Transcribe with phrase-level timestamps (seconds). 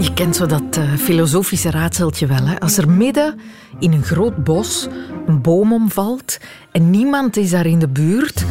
[0.00, 2.46] Je kent zo dat uh, filosofische raadseltje wel.
[2.46, 2.60] Hè?
[2.60, 3.38] Als er midden
[3.78, 4.88] in een groot bos
[5.26, 6.38] een boom omvalt
[6.72, 8.44] en niemand is daar in de buurt,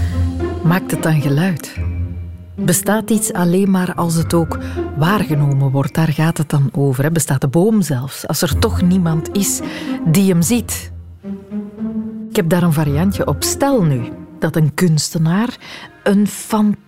[0.64, 1.76] maakt het dan geluid.
[2.56, 4.58] Bestaat iets alleen maar als het ook
[4.98, 5.94] waargenomen wordt?
[5.94, 7.04] Daar gaat het dan over.
[7.04, 7.12] Hè?
[7.12, 9.60] Bestaat de boom zelfs, als er toch niemand is
[10.06, 10.92] die hem ziet?
[12.30, 13.44] Ik heb daar een variantje op.
[13.44, 14.02] Stel nu
[14.40, 15.58] dat een kunstenaar
[16.04, 16.84] een fantastisch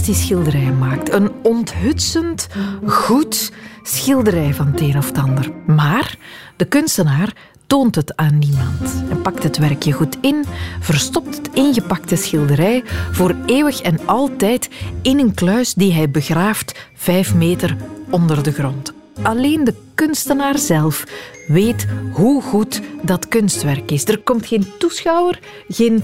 [0.00, 1.12] schilderij maakt.
[1.12, 2.48] Een onthutsend,
[2.86, 3.52] goed
[3.82, 5.52] schilderij van het een of het ander.
[5.66, 6.16] Maar
[6.56, 7.32] de kunstenaar
[7.66, 10.44] toont het aan niemand en pakt het werkje goed in,
[10.80, 12.82] verstopt het ingepakte schilderij
[13.12, 14.70] voor eeuwig en altijd
[15.02, 17.76] in een kluis die hij begraaft vijf meter
[18.10, 18.92] onder de grond.
[19.22, 21.04] Alleen de kunstenaar zelf
[21.46, 24.04] weet hoe goed dat kunstwerk is.
[24.04, 26.02] Er komt geen toeschouwer, geen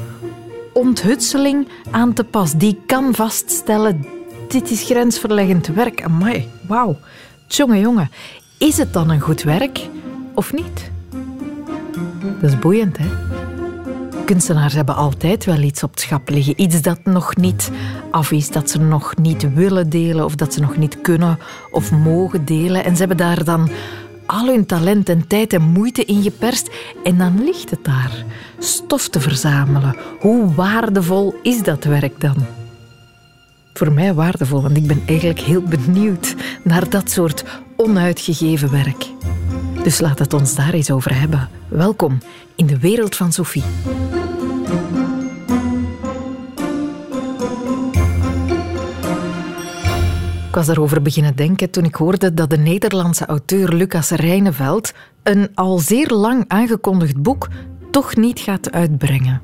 [0.81, 2.53] onthutseling aan te pas.
[2.53, 4.07] Die kan vaststellen,
[4.49, 6.03] dit is grensverleggend werk.
[6.03, 6.97] Amai, wauw.
[7.47, 8.11] Jongen, jongen,
[8.59, 9.89] is het dan een goed werk
[10.35, 10.91] of niet?
[12.41, 13.07] Dat is boeiend, hè?
[14.25, 16.61] Kunstenaars hebben altijd wel iets op het schap liggen.
[16.61, 17.71] Iets dat nog niet
[18.11, 21.39] af is, dat ze nog niet willen delen of dat ze nog niet kunnen
[21.71, 22.85] of mogen delen.
[22.85, 23.71] En ze hebben daar dan
[24.31, 26.71] al hun talent en tijd en moeite in geperst
[27.05, 28.25] en dan ligt het daar.
[28.59, 29.97] Stof te verzamelen.
[30.21, 32.37] Hoe waardevol is dat werk dan?
[33.73, 37.45] Voor mij waardevol, want ik ben eigenlijk heel benieuwd naar dat soort
[37.77, 39.07] onuitgegeven werk.
[39.83, 41.49] Dus laat het ons daar eens over hebben.
[41.69, 42.19] Welkom
[42.57, 43.65] in de wereld van Sophie.
[50.51, 55.49] Ik was daarover beginnen denken toen ik hoorde dat de Nederlandse auteur Lucas Rijneveld een
[55.55, 57.49] al zeer lang aangekondigd boek
[57.91, 59.41] toch niet gaat uitbrengen.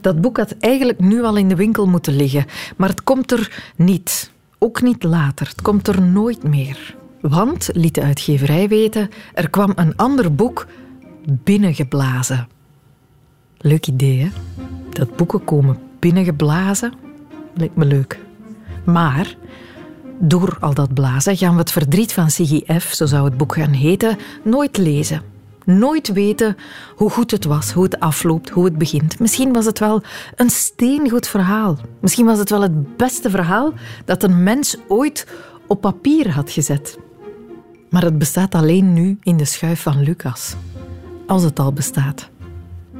[0.00, 2.44] Dat boek had eigenlijk nu al in de winkel moeten liggen,
[2.76, 4.32] maar het komt er niet.
[4.58, 5.46] Ook niet later.
[5.46, 6.96] Het komt er nooit meer.
[7.20, 10.66] Want, liet de uitgeverij weten, er kwam een ander boek
[11.26, 12.48] binnengeblazen.
[13.58, 14.28] Leuk idee, hè?
[14.90, 16.92] Dat boeken komen binnengeblazen
[17.54, 18.18] lijkt me leuk.
[18.84, 19.36] Maar
[20.18, 23.54] door al dat blazen gaan we het verdriet van Siggy F., zo zou het boek
[23.54, 25.22] gaan heten, nooit lezen.
[25.64, 26.56] Nooit weten
[26.96, 29.18] hoe goed het was, hoe het afloopt, hoe het begint.
[29.18, 30.02] Misschien was het wel
[30.36, 31.76] een steengoed verhaal.
[32.00, 33.72] Misschien was het wel het beste verhaal
[34.04, 35.26] dat een mens ooit
[35.66, 36.98] op papier had gezet.
[37.90, 40.54] Maar het bestaat alleen nu in de schuif van Lucas.
[41.26, 42.28] Als het al bestaat.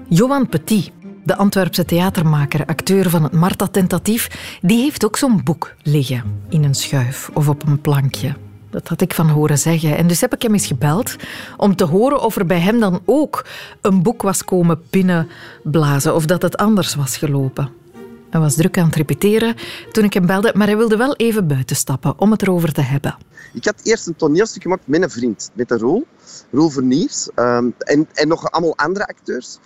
[0.09, 0.91] Johan Petit,
[1.29, 6.75] de Antwerpse theatermaker, acteur van het Marta-tentatief, die heeft ook zo'n boek liggen in een
[6.75, 8.35] schuif of op een plankje.
[8.71, 9.97] Dat had ik van horen zeggen.
[9.97, 11.17] En dus heb ik hem eens gebeld
[11.57, 13.47] om te horen of er bij hem dan ook
[13.81, 17.71] een boek was komen binnenblazen of dat het anders was gelopen.
[18.31, 19.55] Hij was druk aan het repeteren
[19.93, 22.81] toen ik hem belde, maar hij wilde wel even buiten stappen om het erover te
[22.81, 23.17] hebben.
[23.53, 26.07] Ik had eerst een toneelstuk gemaakt met een vriend, met een Roel,
[26.51, 29.59] Roel Verniers, um, en, en nog allemaal andere acteurs.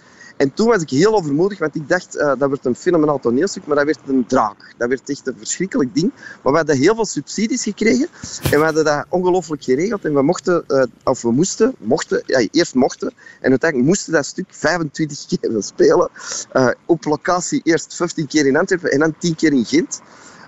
[0.43, 3.67] En toen was ik heel overmoedig, want ik dacht, uh, dat werd een fenomenaal toneelstuk,
[3.67, 4.75] maar dat werd een draak.
[4.79, 6.13] Dat werd echt een verschrikkelijk ding.
[6.43, 8.09] Maar we hadden heel veel subsidies gekregen
[8.51, 10.05] en we hadden dat ongelooflijk geregeld.
[10.05, 14.27] En we mochten, uh, of we moesten, mochten, ja, eerst mochten, en uiteindelijk moesten dat
[14.27, 16.11] stuk 25 keer spelen.
[16.53, 20.01] Uh, op locatie eerst 15 keer in Antwerpen en dan 10 keer in Gent.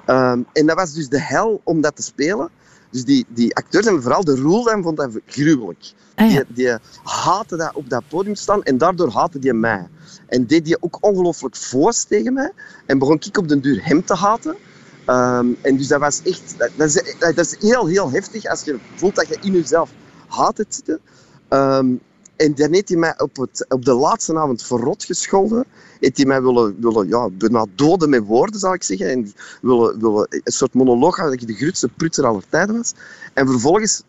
[0.07, 2.51] Ehm, en dat was dus de hel om dat te spelen.
[2.95, 5.93] Dus die, die acteurs en vooral de Roel dan vond dat gruwelijk.
[6.15, 6.73] Ah, die, die
[7.03, 9.89] haatte dat op dat podium staan en daardoor haatte die mij.
[10.27, 12.53] En deed die ook ongelooflijk voors tegen mij.
[12.87, 14.57] En begon ik op den duur hem te haten.
[15.05, 16.55] Ehm, en dus dat was echt...
[16.77, 19.91] Dat, is, dat is heel, heel heftig als je voelt dat je in jezelf
[20.29, 21.01] haat het zitten.
[21.49, 22.01] Um,
[22.37, 25.65] en dan heeft hij mij op, het, op de laatste avond verrot gescholden.
[26.01, 29.11] Heeft hij mij willen, willen ja, bijna doden met woorden, zou ik zeggen.
[29.11, 32.93] En willen, willen een soort monoloog dat ik de grootste prutter aller tijden was.
[33.35, 34.03] En vervolgens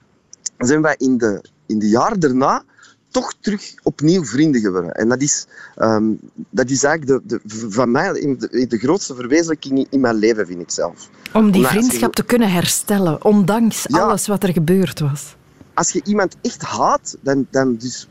[0.58, 2.64] zijn wij in de, in de jaren daarna
[3.10, 4.92] toch terug opnieuw vrienden geworden.
[4.92, 5.48] En dat is,
[5.78, 6.20] um,
[6.50, 10.62] dat is eigenlijk de, de, van mij de, de grootste verwezenlijking in mijn leven, vind
[10.62, 11.10] ik zelf.
[11.34, 15.36] Om die vriendschap te kunnen herstellen, ondanks alles wat er gebeurd was
[15.76, 18.08] als je iemand echt haat, dan, dan, dus,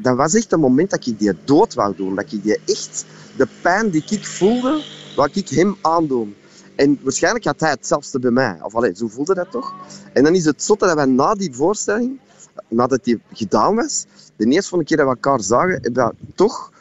[0.00, 2.14] dat, was echt een moment dat ik die dood wou doen.
[2.14, 3.04] Dat ik die echt,
[3.36, 4.84] de pijn die ik voelde,
[5.16, 6.34] wou ik hem aandoen.
[6.76, 8.58] En waarschijnlijk had hij hetzelfde bij mij.
[8.62, 9.74] Of allee, zo voelde dat toch.
[10.12, 12.20] En dan is het zotte dat wij na die voorstelling,
[12.68, 14.06] nadat die gedaan was,
[14.36, 16.72] de eerste keer dat we elkaar zagen, hebben we toch,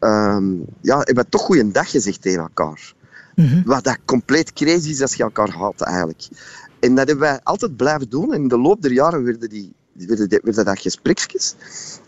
[0.00, 2.94] um, ja, hebben we toch goeiedag gezegd tegen elkaar.
[3.34, 6.28] Mm Wat dat compleet crazy is als je elkaar haat eigenlijk.
[6.80, 8.32] En dat hebben wij altijd blijven doen.
[8.32, 11.54] En in de loop der jaren werden, die, werden, werden dat gesprekjes.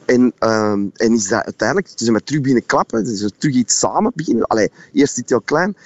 [0.04, 4.12] En, um, en is dat uiteindelijk, zijn we terug binnen klappen, dus terug iets samen
[4.14, 4.46] beginnen.
[4.46, 5.76] Allee, eerst iets heel klein.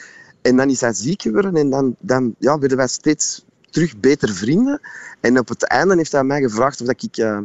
[0.42, 4.34] En dan is hij ziek geworden en dan, dan ja, werden wij steeds terug beter
[4.34, 4.80] vrienden.
[5.20, 7.16] En op het einde heeft hij mij gevraagd of dat ik...
[7.16, 7.38] Uh,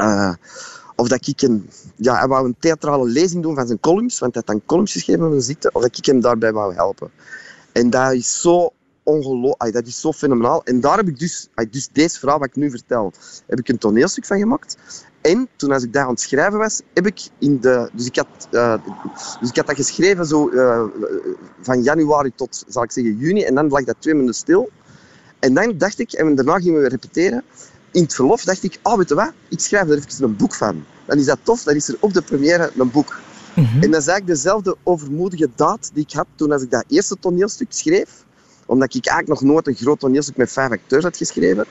[0.00, 0.34] uh,
[0.94, 4.54] of dat ik een, ja, een theatrale lezing doen van zijn columns, want hij had
[4.54, 7.10] dan columns geschreven van zitten, of dat ik hem daarbij wou helpen.
[7.72, 8.72] En dat is zo
[9.08, 10.64] ongelooflijk, dat is zo fenomenaal.
[10.64, 13.12] En daar heb ik dus, dus deze verhaal wat ik nu vertel,
[13.46, 14.76] heb ik een toneelstuk van gemaakt.
[15.20, 17.90] En toen als ik daar aan het schrijven was, heb ik in de...
[17.92, 18.74] Dus ik had, uh,
[19.40, 20.82] dus ik had dat geschreven zo, uh,
[21.60, 23.42] van januari tot, zal ik zeggen, juni.
[23.42, 24.70] En dan lag dat twee minuten stil.
[25.38, 27.42] En dan dacht ik, en daarna gingen we repeteren.
[27.92, 30.54] In het verlof dacht ik, oh weet je wat, ik schrijf er even een boek
[30.54, 30.84] van.
[31.06, 33.20] Dan is dat tof, dan is er op de première een boek.
[33.54, 33.82] Mm -hmm.
[33.82, 37.16] En dat is eigenlijk dezelfde overmoedige daad die ik had toen als ik dat eerste
[37.20, 38.24] toneelstuk schreef.
[38.68, 41.66] Omdat ik eigenlijk nog nooit een groot toneelstuk met vijf acteurs had geschreven.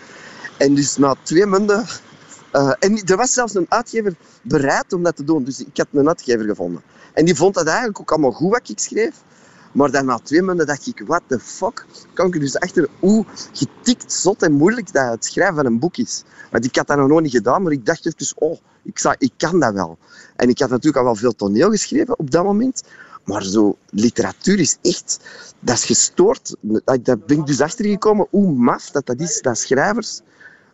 [0.58, 1.86] En dus na twee maanden
[2.54, 5.44] uh, en er was zelfs een uitgever bereid om dat te doen.
[5.44, 6.82] Dus ik had een uitgever gevonden.
[7.14, 9.16] En die vond dat eigenlijk ook allemaal goed wat ik schreef.
[9.72, 11.86] Maar dan na twee maanden dacht ik, what the fuck?
[12.14, 15.98] Kan ik dus achter hoe getikt, zot en moeilijk dat het schrijven van een boek
[15.98, 16.24] is.
[16.52, 19.16] Want ik had dat nog nooit niet gedaan, maar ik dacht dus, oh, ik, zou,
[19.18, 19.98] ik kan dat wel.
[20.36, 22.84] En ik had natuurlijk al wel veel toneel geschreven op dat moment.
[23.28, 25.20] Maar zo, literatuur is echt,
[25.60, 26.56] dat is gestoord.
[27.02, 30.22] Daar ben ik dus achter gekomen hoe maf dat dat is, dat schrijvers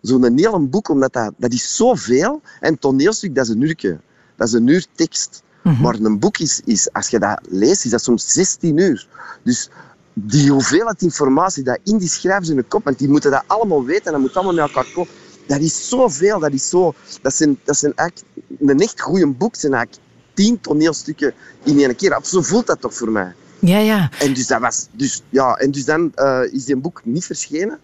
[0.01, 2.41] zo'n heel boek, omdat dat, dat is zoveel.
[2.59, 4.00] En toneelstuk, dat is een uurtje.
[4.35, 5.44] Dat is een uur tekst.
[5.63, 5.81] Mm -hmm.
[5.81, 9.07] Maar een boek is, is, als je dat leest, is dat soms 16 uur.
[9.44, 9.69] Dus
[10.13, 13.83] die hoeveelheid informatie dat in die schrijvers in de kop, want die moeten dat allemaal
[13.83, 15.15] weten en dat moet allemaal met elkaar kloppen.
[15.47, 16.94] Dat is zoveel, dat is zo...
[17.21, 18.31] Dat zijn, dat zijn eigenlijk...
[18.59, 20.02] Een echt goede boek zijn eigenlijk
[20.33, 21.33] tien toneelstukken
[21.63, 22.19] in één keer.
[22.24, 23.33] Zo voelt dat toch voor mij.
[23.59, 24.12] Ja, ja.
[24.19, 27.80] En dus, dat was, dus, ja, en dus dan uh, is die boek niet verschenen.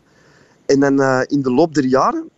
[0.66, 2.30] En dan uh, in de loop der jaren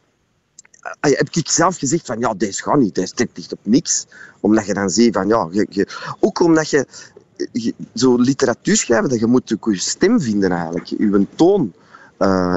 [1.01, 4.05] uh, heb ik zelf gezegd van ja, deze gaat niet, deze trekt echt op niks.
[4.39, 5.87] Omdat je dan ziet van ja, je, je,
[6.19, 6.85] ook omdat je,
[7.51, 11.73] je, zo literatuur schrijven, dat je moet ook je stem vinden eigenlijk, je toon.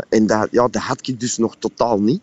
[0.09, 2.23] En dat, ja, dat had ik dus nog totaal niet.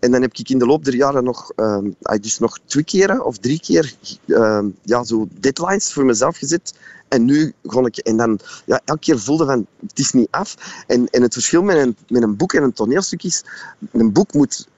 [0.00, 1.78] En dan heb ik in de loop der jaren nog, uh,
[2.20, 3.94] dus nog twee keer of drie keer
[4.26, 6.74] uh, ja, zo deadlines voor mezelf gezet.
[7.08, 10.56] En nu kon ik, en dan ja, elke keer voelde van het is niet af.
[10.86, 13.44] En, en het verschil met een, met een boek en een toneelstuk is,
[13.92, 14.68] een boek moet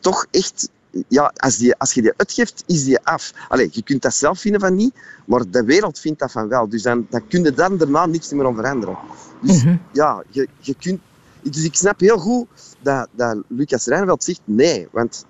[0.00, 0.68] toch echt,
[1.08, 3.32] ja, als, die, als je die uitgeeft, is die af.
[3.48, 4.94] Allee, je kunt dat zelf vinden van niet,
[5.24, 6.68] maar de wereld vindt dat van wel.
[6.68, 8.98] Dus dan, dan kun je dan daarna niks meer om veranderen.
[9.42, 9.80] Dus mm -hmm.
[9.92, 11.00] ja, je, je kunt.
[11.42, 12.46] Dus ik snap heel goed
[12.80, 15.24] dat, dat Lucas Rijnveld zegt nee, want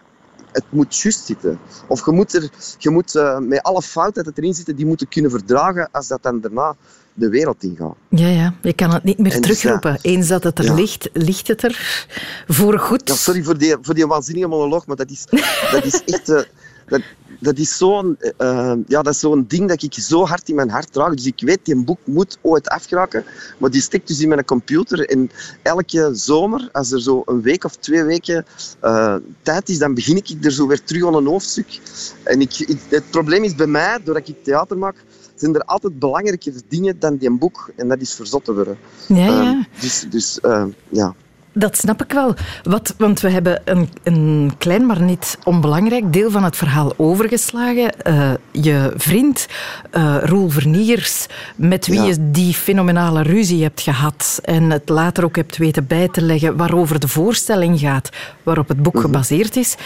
[0.52, 1.58] het moet juist zitten.
[1.86, 5.08] Of je moet, er, je moet uh, met alle fouten dat erin zitten, die moeten
[5.08, 6.76] kunnen verdragen als dat dan daarna
[7.14, 7.96] de wereld ingaat.
[8.08, 9.92] Ja, ja, je kan het niet meer en terugroepen.
[9.92, 10.10] Dus, ja.
[10.10, 10.74] Eens dat het er ja.
[10.74, 12.04] ligt, ligt het er
[12.48, 13.08] voor goed.
[13.08, 15.26] Ja, sorry voor die, voor die waanzinnige monoloog, maar dat is,
[15.72, 16.28] dat is echt...
[16.28, 16.40] Uh,
[16.86, 17.00] dat,
[17.40, 20.70] dat is zo'n uh, ja, dat is zo'n ding dat ik zo hard in mijn
[20.70, 21.14] hart draag.
[21.14, 23.24] Dus ik weet, die boek moet ooit afgeraken.
[23.58, 25.08] Maar die stikt dus in mijn computer.
[25.08, 25.30] En
[25.62, 28.44] elke zomer, als er zo een week of twee weken
[28.84, 31.80] uh, tijd is, dan begin ik er zo weer terug aan een hoofdstuk.
[32.22, 34.96] En ik, ik, het probleem is bij mij, doordat ik theater maak,
[35.34, 37.70] zijn er altijd belangrijkere dingen dan die boek.
[37.76, 38.78] En dat is verzot te worden.
[39.08, 39.54] Ja, ja.
[39.54, 41.14] Uh, dus dus uh, ja.
[41.54, 42.34] Dat snap ik wel.
[42.62, 47.92] Wat, want we hebben een, een, klein, maar niet onbelangrijk deel van het verhaal overgeslagen.
[48.06, 49.46] Uh, je vriend,
[49.92, 51.26] uh, Roel Verniers,
[51.56, 52.06] met wie ja.
[52.06, 56.56] je die fenomenale ruzie hebt gehad en het later ook hebt weten bij te leggen
[56.56, 58.08] waarover de voorstelling gaat,
[58.42, 59.10] waarop het boek mm -hmm.
[59.10, 59.76] gebaseerd is.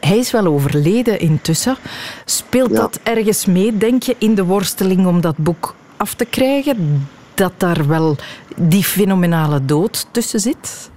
[0.00, 1.76] Hij is wel overleden intussen.
[2.24, 2.76] Speelt ja.
[2.76, 7.08] dat ergens mee, denk je, in de worsteling om dat boek af te krijgen?
[7.34, 8.16] Dat daar wel
[8.56, 10.92] die fenomenale dood tussen zit?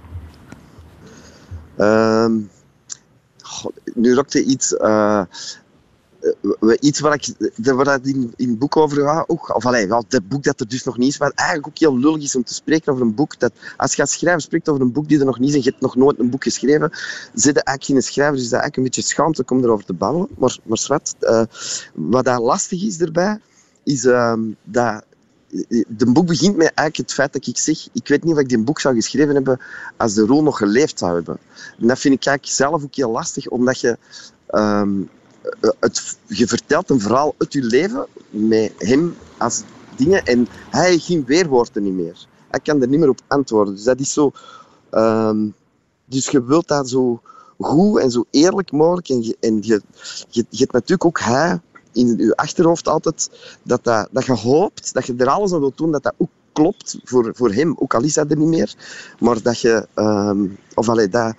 [1.78, 2.26] Uh,
[3.94, 5.22] nu rokte iets, uh,
[6.80, 9.28] iets waar, ik, waar het in, in het boek over gaat.
[9.28, 11.98] Ook, of allee, wel, boek dat er dus nog niet is, maar eigenlijk ook heel
[11.98, 13.38] lullig is om te spreken over een boek.
[13.38, 15.62] Dat, als je gaat schrijven, spreekt over een boek die er nog niet is en
[15.62, 16.90] je hebt nog nooit een boek geschreven,
[17.34, 20.28] zit eigenlijk geen schrijver, dus dat eigenlijk een beetje schaamte om erover te babbelen.
[20.38, 21.42] Maar, maar zwart, uh,
[21.94, 23.40] wat daar lastig is erbij,
[23.84, 25.04] is uh, dat
[25.88, 28.48] de boek begint met eigenlijk het feit dat ik zeg, ik weet niet of ik
[28.48, 29.60] dit boek zou geschreven hebben
[29.96, 31.38] als de rol nog geleefd zou hebben.
[31.80, 33.98] En dat vind ik eigenlijk zelf ook heel lastig, omdat je,
[34.50, 35.10] um,
[35.80, 39.62] het, je vertelt een verhaal uit je leven met hem als
[39.96, 42.26] dingen en hij heeft geen weerwoorden niet meer.
[42.50, 43.74] Hij kan er niet meer op antwoorden.
[43.74, 44.32] Dus dat is zo...
[44.90, 45.54] Um,
[46.04, 47.20] dus je wilt dat zo
[47.58, 49.08] goed en zo eerlijk mogelijk.
[49.08, 49.82] En je, en je,
[50.28, 51.60] je, je hebt natuurlijk ook hij
[51.92, 53.30] in je achterhoofd altijd
[53.62, 56.30] dat, dat, dat je hoopt, dat je er alles aan wilt doen, dat dat ook
[56.52, 57.74] klopt voor, voor hem.
[57.78, 58.74] Ook al is dat er niet meer.
[59.18, 59.86] Maar dat je...
[59.94, 61.34] Um, of allee, dat,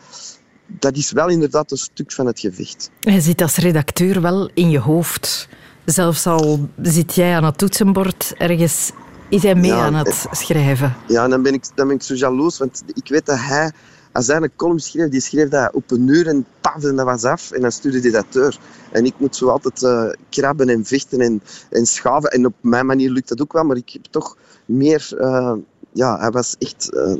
[0.65, 2.89] dat is wel inderdaad een stuk van het gevecht.
[2.99, 5.47] Je zit als redacteur wel in je hoofd.
[5.85, 8.91] Zelfs al zit jij aan het toetsenbord ergens,
[9.29, 10.95] is hij mee ja, aan het schrijven.
[11.07, 13.71] Ja, dan ben ik, dan ben ik zo jaloers, want ik weet dat hij
[14.11, 17.05] als hij een column schreef, die schreef dat op een uur en paf, en dat
[17.05, 17.51] was af.
[17.51, 18.57] En dan stuurde hij dat door.
[18.91, 22.29] En ik moet zo altijd uh, krabben en vechten en, en schaven.
[22.29, 25.09] En op mijn manier lukt dat ook wel, maar ik heb toch meer...
[25.17, 25.53] Uh,
[25.93, 26.89] ja, hij was echt...
[26.93, 27.15] Uh,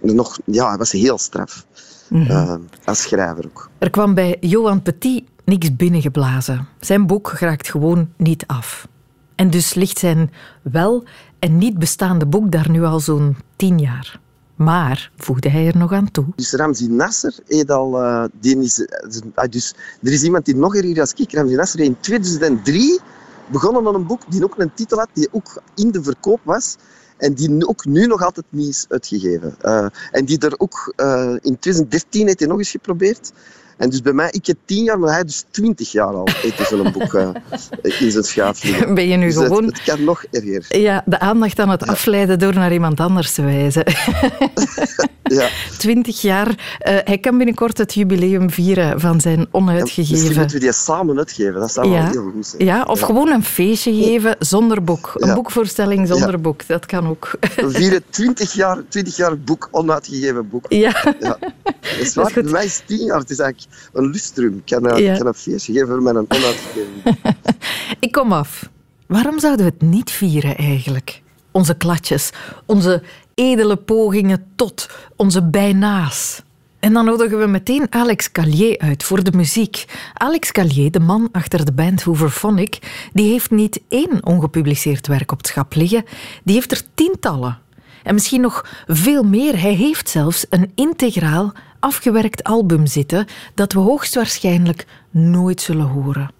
[0.00, 1.66] nog, ja, hij was heel straf.
[2.08, 2.68] Mm -hmm.
[2.84, 3.70] als schrijver ook.
[3.78, 6.68] Er kwam bij Johan Petit niks binnengeblazen.
[6.80, 8.88] Zijn boek raakt gewoon niet af.
[9.34, 10.30] En dus ligt zijn
[10.62, 11.04] wel
[11.38, 14.20] en niet bestaande boek daar nu al zo'n tien jaar.
[14.64, 16.24] Maar, voegde hij er nog aan toe.
[16.36, 17.68] Dus Ramzi Nasser heeft.
[17.70, 21.32] Uh, die is, uh, dus, er is iemand die nog erger als ik.
[21.32, 23.00] Ramzi Nasser in 2003
[23.46, 26.76] begonnen aan een boek die ook een titel had, die ook in de verkoop was.
[27.16, 29.54] En die ook nu nog altijd niet is uitgegeven.
[29.62, 30.92] Uh, en die er ook...
[31.40, 33.32] in 2013 heeft hij nog eens geprobeerd.
[33.82, 36.68] En dus bij mij, ik heb tien jaar, maar hij dus twintig jaar al heeft
[36.68, 37.28] zo'n boek uh,
[37.82, 38.94] in zijn schaaf liggen.
[38.94, 39.64] Ben je nu dus gewoon...
[39.64, 40.78] Het, het, kan nog erger.
[40.78, 43.84] Ja, de aandacht aan het afleiden door naar iemand anders te wijzen.
[45.22, 45.48] ja.
[45.78, 46.48] Twintig jaar.
[46.48, 46.54] Uh,
[47.04, 50.04] hij kan binnenkort het jubileum vieren van zijn onuitgegeven...
[50.04, 51.60] Ja, misschien moeten we die samen uitgeven.
[51.60, 52.02] Dat zou ja.
[52.02, 52.64] wel heel goed zijn.
[52.64, 55.12] Ja, of gewoon een feestje geven zonder boek.
[55.14, 56.66] Een boekvoorstelling zonder boek.
[56.66, 57.30] Dat kan ook.
[57.56, 60.64] We vieren twintig jaar, twintig jaar boek, onuitgegeven boek.
[60.68, 61.14] Ja.
[61.20, 61.38] ja.
[61.62, 62.32] Dat is waar.
[62.34, 63.18] Bij mij is tien jaar.
[63.18, 64.62] Het is eigenlijk een lustrum.
[64.64, 65.16] Kan, ja.
[65.16, 67.18] kan een feestje geven voor mijn onuitgegeven.
[68.00, 68.70] ik kom af.
[69.06, 71.22] Waarom zouden we het niet vieren eigenlijk?
[71.50, 72.30] Onze klatjes,
[72.66, 73.02] onze
[73.34, 76.42] edele pogingen tot, onze bijna's.
[76.82, 79.84] En dan nodigen we meteen Alex Callier uit voor de muziek.
[80.14, 82.78] Alex Callier, de man achter de band Hooverphonic,
[83.12, 86.04] die heeft niet één ongepubliceerd werk op het schap liggen,
[86.44, 87.58] die heeft er tientallen.
[88.02, 89.60] En misschien nog veel meer.
[89.60, 96.30] Hij heeft zelfs een integraal afgewerkt album zitten dat we hoogstwaarschijnlijk nooit zullen horen.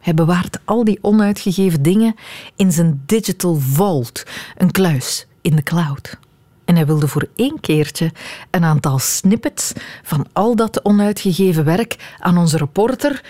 [0.00, 2.14] Hij bewaart al die onuitgegeven dingen
[2.56, 4.22] in zijn digital vault,
[4.56, 6.18] een kluis in de cloud.
[6.64, 8.12] En hij wilde voor één keertje
[8.50, 9.72] een aantal snippets
[10.02, 13.24] van al dat onuitgegeven werk aan onze reporter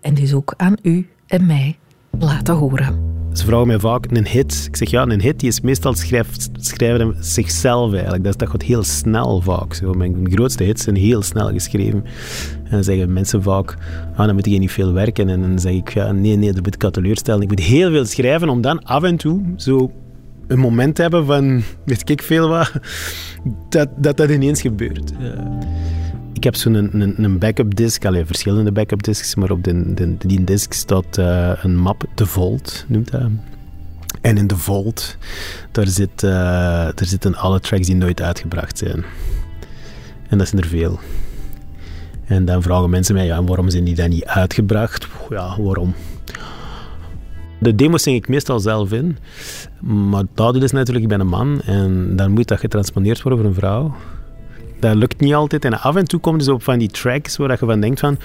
[0.00, 1.78] en dus ook aan u en mij
[2.10, 3.09] laten horen.
[3.32, 4.64] Ze vragen mij vaak een hit.
[4.68, 8.24] Ik zeg ja, een hit die is meestal schrijft, schrijven zichzelf eigenlijk.
[8.24, 9.74] Dat, dat gaat heel snel vaak.
[9.74, 9.92] Zo.
[9.92, 12.04] Mijn grootste hits zijn heel snel geschreven.
[12.64, 13.76] En dan zeggen mensen vaak,
[14.16, 15.28] ah, dan moet je niet veel werken.
[15.28, 17.42] En dan zeg ik, ja, nee, nee, dat moet ik teleurstellen.
[17.42, 19.90] Ik moet heel veel schrijven om dan af en toe zo
[20.46, 22.72] een moment te hebben van, weet ik veel wat,
[23.98, 25.12] dat dat, ineens gebeurt.
[26.40, 29.64] Ik heb zo'n een, een, backup disk, alleen verschillende backup disks, maar op
[30.18, 33.22] die disk staat uh, een map, de Vault noemt dat.
[34.20, 35.16] En in de Vault,
[35.70, 39.04] daar, zit, daar zitten alle tracks die nooit uitgebracht zijn.
[40.28, 40.98] En dat zijn er veel.
[42.24, 45.08] En dan vragen mensen mij, ja, waarom zijn die dan niet uitgebracht?
[45.30, 45.94] Ja, waarom?
[47.58, 49.16] De demos zing ik meestal zelf in.
[49.80, 53.48] Maar dat is natuurlijk, ik ben een man en dan moet dat getransponeerd worden voor
[53.48, 53.94] een vrouw
[54.80, 55.64] dat lukt niet altijd.
[55.64, 58.18] En af en toe komt dus op van die tracks waar je van denkt van...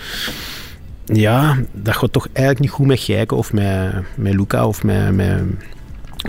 [1.05, 5.15] Ja, dat gaat toch eigenlijk niet goed met Gijken of met, met Luca of met,
[5.15, 5.41] met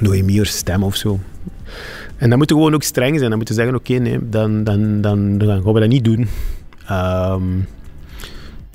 [0.01, 1.21] Noemiers stem of zo.
[2.17, 3.29] En dan moet je gewoon ook streng zijn.
[3.31, 6.29] Dan moet je zeggen, oké, nee, dan, dan, dan, dan gaan we dat niet doen.
[6.91, 7.67] Um,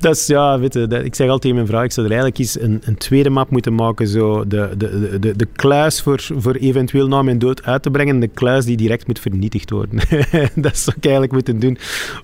[0.02, 2.60] dat is, ja, dat, ik zeg altijd in mijn vrouw, ik zou er eigenlijk eens
[2.60, 7.08] een, een tweede map moeten maken, zo de, de, de, de kluis voor, voor eventueel
[7.08, 10.00] na mijn dood uit te brengen, de kluis die direct moet vernietigd worden.
[10.56, 11.78] dat zou ik eigenlijk moeten doen,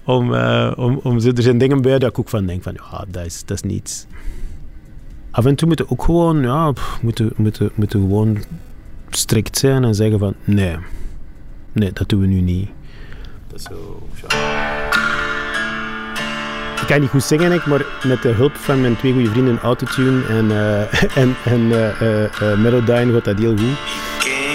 [0.03, 3.05] om, uh, om, om er zijn dingen bij dat ik ook van denk van, ja,
[3.07, 4.05] dat is, dat is niets.
[5.31, 8.37] Af en toe moeten ook gewoon, ja, moeten, moeten, moeten gewoon
[9.09, 10.75] strikt zijn en zeggen van, nee,
[11.71, 12.69] nee, dat doen we nu niet.
[13.47, 15.06] Dat is zo, ja.
[16.81, 20.25] Ik kan niet goed zingen, maar met de hulp van mijn twee goede vrienden Autotune
[20.27, 22.01] en, uh, en, en uh,
[22.41, 24.46] uh, Melodyne dat heel goed.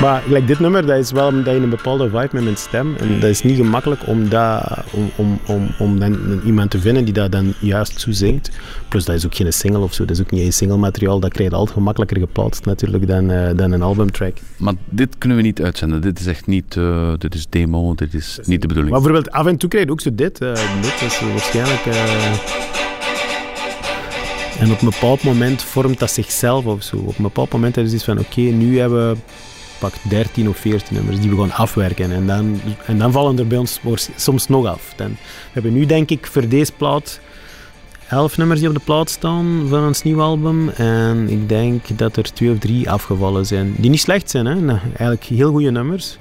[0.00, 2.96] Maar gelijk dit nummer, dat is wel omdat je een bepaalde vibe met mijn stem.
[2.96, 7.04] En dat is niet gemakkelijk om, dat, om, om, om, om dan iemand te vinden
[7.04, 8.50] die dat dan juist zo zingt.
[8.88, 11.20] Plus dat is ook geen single of zo, dat is ook niet een single materiaal.
[11.20, 14.36] Dat krijg je altijd gemakkelijker geplaatst natuurlijk dan, uh, dan een albumtrack.
[14.56, 16.00] Maar dit kunnen we niet uitzenden.
[16.00, 18.92] Dit is echt niet, uh, dit is demo, dit is niet de bedoeling.
[18.92, 20.42] Maar bijvoorbeeld af en toe krijg je ook zo dit.
[20.42, 21.80] Uh, dit is waarschijnlijk...
[24.60, 26.96] En op een bepaald moment vormt dat zichzelf of zo.
[26.96, 29.16] Op een bepaald moment is het iets van, oké, okay, nu hebben we
[29.80, 32.12] pak 13 of 14 nummers die we gaan afwerken.
[32.12, 33.80] En dan, en dan vallen er bij ons
[34.16, 34.92] soms nog af.
[34.96, 37.20] Dan, we hebben nu denk ik voor deze plaat
[38.10, 40.68] 11 nummers die op de plaat staan van ons nieuwe album.
[40.68, 43.74] En ik denk dat er twee of drie afgevallen zijn.
[43.78, 44.54] Die niet slecht zijn, hè?
[44.54, 46.18] Nou, eigenlijk heel goede nummers.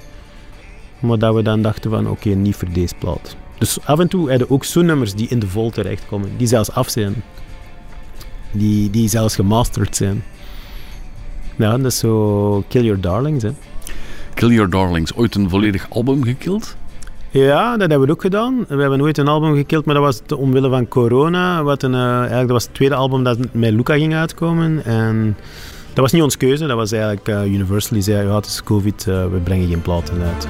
[1.00, 3.36] maar dat we dan dachten van oké, niet voor deze plaat.
[3.58, 6.72] Dus af en toe hebben ook zo'n nummers die in de vol terechtkomen, die zelfs
[6.72, 7.24] af zijn.
[8.52, 10.24] Die, die zelfs gemasterd zijn.
[11.60, 13.50] Ja, dat is zo Kill Your Darlings, hè.
[14.34, 16.76] Kill Your Darlings, ooit een volledig album gekild?
[17.30, 18.66] Ja, dat hebben we ook gedaan.
[18.68, 21.64] We hebben nooit een album gekild, maar dat was omwille van corona.
[21.64, 24.86] Wat een, uh, eigenlijk, dat was het tweede album dat met Luca ging uitkomen.
[24.86, 25.38] En
[25.88, 28.64] dat was niet ons keuze, dat was eigenlijk uh, Universal die zei, ja, het is
[28.64, 30.48] covid, uh, we brengen geen platen uit.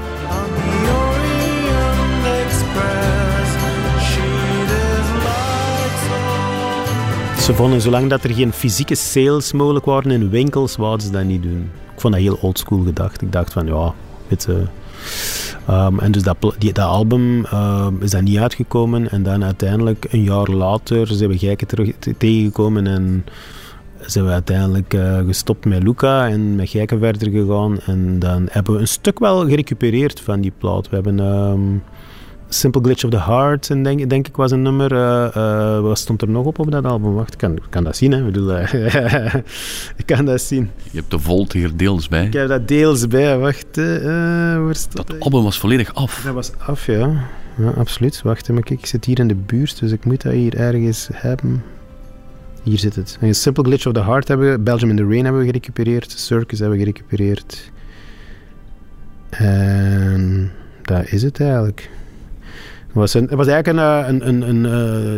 [7.50, 11.24] Ze vonden, zolang dat er geen fysieke sales mogelijk waren in winkels, wouden ze dat
[11.24, 11.70] niet doen.
[11.94, 13.22] Ik vond dat heel oldschool gedacht.
[13.22, 13.94] Ik dacht van, ja,
[14.27, 14.63] weet je...
[15.70, 19.12] Um, en dus dat, die, dat album um, is dan niet uitgekomen.
[19.12, 23.25] En dan uiteindelijk, een jaar later, zijn we Gijken terug tegengekomen en
[24.00, 27.79] zijn we uiteindelijk uh, gestopt met Luca en met Gijken verder gegaan.
[27.79, 30.89] En dan hebben we een stuk wel gerecupereerd van die plaat.
[30.89, 31.84] We hebben um,
[32.50, 34.91] Simple Glitch of the Heart, en denk, denk ik, was een nummer.
[34.91, 37.13] Uh, uh, wat stond er nog op op dat album?
[37.13, 38.18] Wacht, ik kan, kan dat zien, hè.
[38.18, 38.58] Ik bedoel,
[40.01, 40.70] ik kan dat zien.
[40.91, 42.25] Je hebt de Volt hier deels bij.
[42.25, 43.75] Ik heb dat deels bij, wacht.
[43.75, 46.22] waar staat dat album was volledig af.
[46.25, 47.27] Dat was af, ja.
[47.58, 48.22] Ja, absoluut.
[48.22, 51.10] Wacht, maar kijk, ik zit hier in de buurt, dus ik moet dat hier ergens
[51.13, 51.63] hebben.
[52.63, 53.18] Hier zit het.
[53.22, 56.12] Een Simple Glitch of the Heart hebben we, Belgium in the Rain hebben we gerecupereerd,
[56.12, 57.72] Circus hebben we gerecupereerd.
[59.29, 60.51] En
[60.82, 61.89] dat is het eigenlijk.
[63.00, 64.63] Het was, een, het was eigenlijk een, een, een,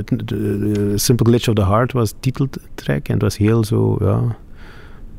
[0.05, 4.35] een Simple Glitch of the Heart was titeltrack en het was heel zo, ja,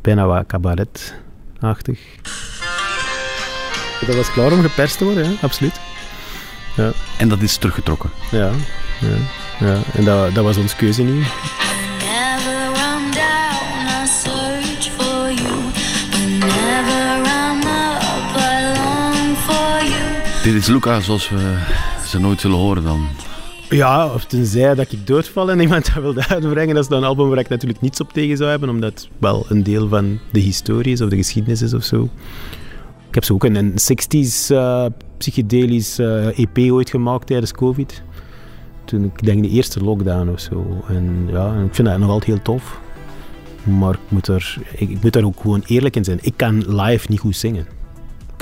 [0.00, 2.00] bijna wat cabaret-achtig.
[4.06, 5.80] Dat was klaar om geperst te worden, ja, absoluut.
[6.76, 6.90] Ja.
[7.18, 8.10] En dat is teruggetrokken?
[8.30, 8.50] Ja,
[9.00, 9.16] ja,
[9.66, 9.78] ja.
[9.92, 11.26] en dat, dat was onze keuze niet.
[20.42, 21.56] Dit is Luca zoals we
[22.12, 23.06] ze nooit zullen horen dan.
[23.68, 26.74] Ja, of tenzij dat ik doodval en iemand dat uitbrengen.
[26.74, 29.08] Dat is dan een album waar ik natuurlijk niets op tegen zou hebben, omdat het
[29.18, 32.08] wel een deel van de historie is of de geschiedenis is of zo.
[33.08, 38.02] Ik heb zo ook een, een 60s uh, psychedelisch uh, EP ooit gemaakt tijdens COVID.
[38.84, 40.84] Toen ik denk de eerste lockdown of zo.
[40.88, 42.80] En ja, ik vind dat nog altijd heel tof.
[43.62, 46.18] Maar ik moet, er, ik, ik moet daar ook gewoon eerlijk in zijn.
[46.20, 47.66] Ik kan live niet goed zingen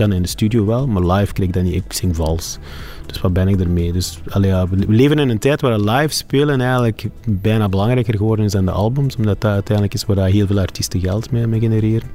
[0.08, 1.74] in de studio wel, maar live ik dat niet.
[1.74, 2.58] Ik zing vals.
[3.06, 3.92] Dus wat ben ik ermee?
[3.92, 8.44] Dus, allee, ja, we leven in een tijd waar live spelen eigenlijk bijna belangrijker geworden
[8.44, 11.60] is dan de albums, omdat dat uiteindelijk is waar heel veel artiesten geld mee, mee
[11.60, 12.08] genereren.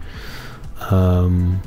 [0.92, 1.60] Um,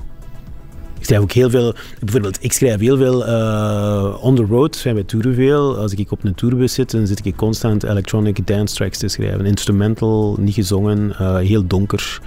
[0.98, 4.94] ik schrijf ook heel veel, bijvoorbeeld, ik schrijf heel veel uh, on the road, zijn
[4.94, 5.76] we toeren veel.
[5.76, 9.46] Als ik op een tourbus zit, dan zit ik constant electronic dance tracks te schrijven.
[9.46, 12.20] Instrumental, niet gezongen, uh, heel donker.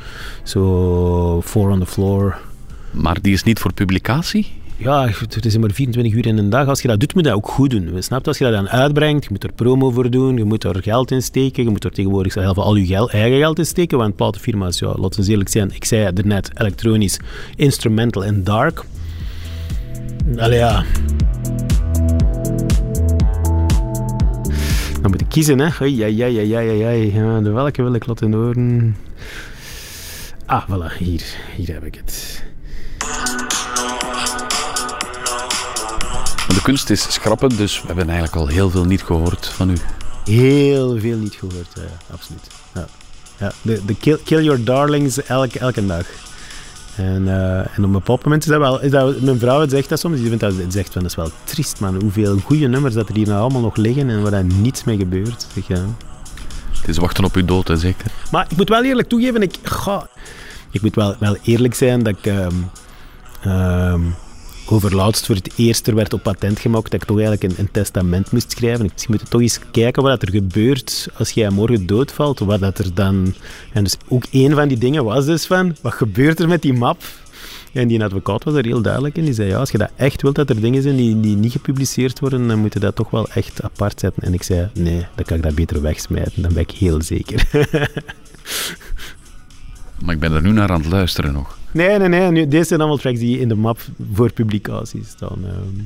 [0.44, 2.38] Zo, four on the floor.
[2.92, 4.48] Maar die is niet voor publicatie?
[4.78, 6.68] Ja, het is maar 24 uur in een dag.
[6.68, 8.04] Als je dat doet, moet je dat ook goed doen.
[8.04, 10.82] Snap Als je dat dan uitbrengt, je moet er promo voor doen, je moet er
[10.84, 13.98] geld in steken, je moet er tegenwoordig zelf al je geld, eigen geld in steken,
[13.98, 17.20] want platenfirma's, ja, laten we eerlijk zijn, ik zei er net, elektronisch,
[17.56, 18.84] instrumental en dark.
[20.38, 20.84] Allee ja...
[25.02, 25.86] Dan moet ik kiezen, hè.
[25.86, 27.40] Ja, ja, ja, ja, ja, ja.
[27.40, 28.96] De welke wil ik laten horen?
[30.46, 31.24] Ah, voilà, hier.
[31.56, 32.44] Hier heb ik het.
[36.62, 39.76] De kunst is schrappen, dus we hebben eigenlijk al heel veel niet gehoord van u.
[40.24, 42.48] Heel veel niet gehoord, ja, absoluut.
[42.74, 42.88] Ja.
[43.38, 46.06] Ja, de, de kill, kill, Your Darlings elke, elke dag.
[46.96, 48.82] En, uh, en op een bepaald moment is dat wel...
[48.82, 50.18] Is dat, mijn vrouw zegt dat soms.
[50.18, 52.02] Die vindt dat, zegt van, dat is wel triest, man.
[52.02, 54.98] Hoeveel goede nummers dat er hier nou allemaal nog liggen en waar daar niets mee
[54.98, 55.48] gebeurt.
[55.54, 55.86] Zeg, ja.
[56.80, 58.12] Het is wachten op uw dood, hè, zeker.
[58.32, 60.08] Maar ik moet wel eerlijk toegeven, ik, ga,
[60.72, 62.26] ik moet wel, wel eerlijk zijn dat ik...
[62.26, 62.70] Um,
[63.46, 64.16] um,
[64.72, 67.72] overlaatst voor het eerst er werd op patent gemaakt dat ik toch eigenlijk een, een
[67.72, 68.86] testament moest schrijven.
[68.86, 72.40] Ik moet toch eens kijken wat er gebeurt als jij morgen doodvalt.
[72.40, 73.34] Wat dat er dan...
[73.74, 76.74] En dus ook een van die dingen was dus van, wat gebeurt er met die
[76.74, 77.04] map?
[77.74, 79.26] En die advocaat was er heel duidelijk in.
[79.26, 81.52] Die zei, ja, als je dat echt wilt dat er dingen zijn die, die niet
[81.52, 84.24] gepubliceerd worden, dan moet je dat toch wel echt apart zetten.
[84.24, 86.42] En ik zei, nee, dan kan ik dat beter wegsmijten.
[86.42, 87.48] Dan ben ik heel zeker.
[90.04, 91.60] maar ik ben er nu naar aan het luisteren nog.
[91.72, 92.32] Nee, nee, nee.
[92.32, 93.80] Nu, deze zijn allemaal tracks die in de map
[94.14, 95.40] voor publicatie staan.
[95.46, 95.84] Ehm.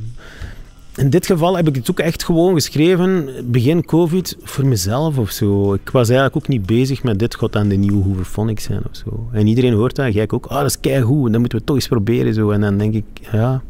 [0.95, 5.31] In dit geval heb ik het ook echt gewoon geschreven, begin COVID, voor mezelf of
[5.31, 5.73] zo.
[5.73, 8.95] Ik was eigenlijk ook niet bezig met dit gaat dan de nieuwe Hooverphonic zijn of
[8.95, 9.29] zo.
[9.31, 11.87] En iedereen hoort dat, jij ook, ah, dat is keigoed, dan moeten we toch eens
[11.87, 12.33] proberen.
[12.33, 12.51] Zo.
[12.51, 13.61] En dan denk ik, ja,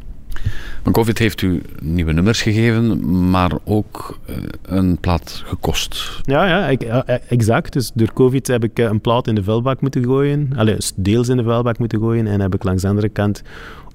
[0.82, 6.20] maar COVID heeft u nieuwe nummers gegeven, maar ook uh, een plaat gekost.
[6.22, 7.72] Ja, ja, ik, uh, exact.
[7.72, 10.50] Dus door COVID heb ik een plaat in de vuilbak moeten gooien.
[10.56, 12.26] Allee, deels in de vuilbak moeten gooien.
[12.26, 13.42] En heb ik langs de andere kant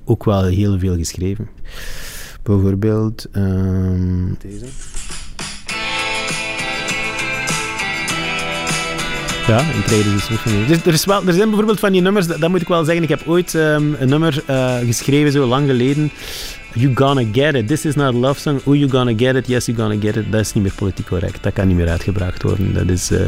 [0.06, 1.49] ook wel heel veel geschreven.
[2.43, 4.65] Bijvoorbeeld ehm, deze.
[9.51, 12.27] Ja, een treden is van dus er, is wel, er zijn bijvoorbeeld van die nummers,
[12.27, 13.03] dat, moet ik wel zeggen.
[13.03, 16.11] Ik heb ooit um, een nummer uh, geschreven, zo lang geleden.
[16.73, 17.67] You gonna get it.
[17.67, 18.62] This is not a love song.
[18.65, 19.47] Oh, you gonna get it.
[19.47, 20.31] Yes, you gonna get it.
[20.31, 21.43] Dat is niet meer politiek correct.
[21.43, 22.73] Dat kan niet meer uitgebracht worden.
[22.73, 23.19] Dat is, uh,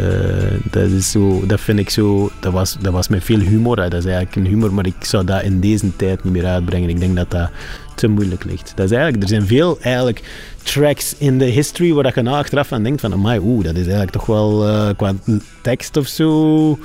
[0.71, 3.75] dat is zo, dat vind ik zo, dat was, dat was met veel humor.
[3.75, 6.89] Dat is eigenlijk een humor, maar ik zou dat in deze tijd niet meer uitbrengen.
[6.89, 7.49] Ik denk dat dat
[7.95, 8.71] te moeilijk ligt.
[8.75, 10.23] Dat is eigenlijk, er zijn veel eigenlijk
[10.63, 13.81] tracks in de history waar je na achteraf aan denkt van, amai, oeh, dat is
[13.81, 15.13] eigenlijk toch wel uh, qua
[15.61, 16.79] tekst of zo.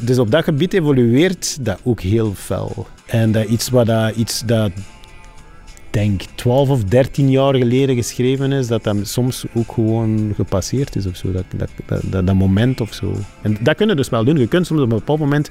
[0.00, 2.86] Dus op dat gebied evolueert dat ook heel fel.
[3.06, 4.70] En dat iets wat dat, iets dat
[5.90, 11.06] denk 12 of 13 jaar geleden geschreven is, dat dat soms ook gewoon gepasseerd is
[11.06, 11.32] of zo.
[11.32, 11.70] Dat, dat,
[12.02, 13.14] dat, dat moment of zo.
[13.42, 14.38] En dat kunnen dus wel doen.
[14.38, 15.50] Je kunt soms op een bepaald moment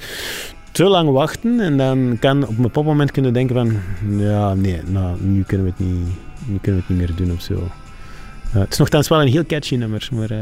[0.72, 3.78] te lang wachten en dan kan op een bepaald moment kunnen denken van
[4.20, 6.08] ja, nee, nou, nu kunnen we het niet,
[6.46, 7.54] nu kunnen we het niet meer doen of zo.
[7.54, 10.32] Uh, het is nogthans wel een heel catchy nummer, maar...
[10.32, 10.40] Uh...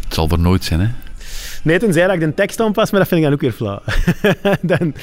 [0.00, 0.88] Het zal er nooit zijn, hè?
[1.62, 3.80] Nee, tenzij dat ik de tekst aanpas, maar dat vind ik dan ook weer flauw.
[4.78, 4.94] dan,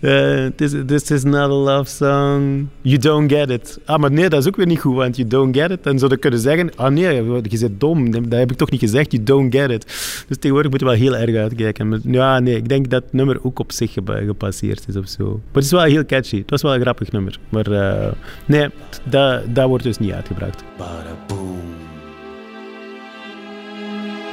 [0.00, 2.68] uh, this, this is not a love song.
[2.80, 3.78] You don't get it.
[3.84, 5.82] Ah, maar nee, dat is ook weer niet goed, want you don't get it.
[5.82, 8.10] Dan zou je kunnen zeggen, ah nee, je bent dom.
[8.10, 9.84] Dat heb ik toch niet gezegd, you don't get it.
[10.28, 12.00] Dus tegenwoordig moet je wel heel erg uitkijken.
[12.04, 15.24] Ja, nee, ik denk dat het nummer ook op zich gepasseerd is of zo.
[15.24, 16.38] Maar het is wel heel catchy.
[16.38, 17.38] Het was wel een grappig nummer.
[17.48, 18.12] Maar uh,
[18.46, 18.68] nee,
[19.04, 20.64] dat, dat wordt dus niet uitgebracht.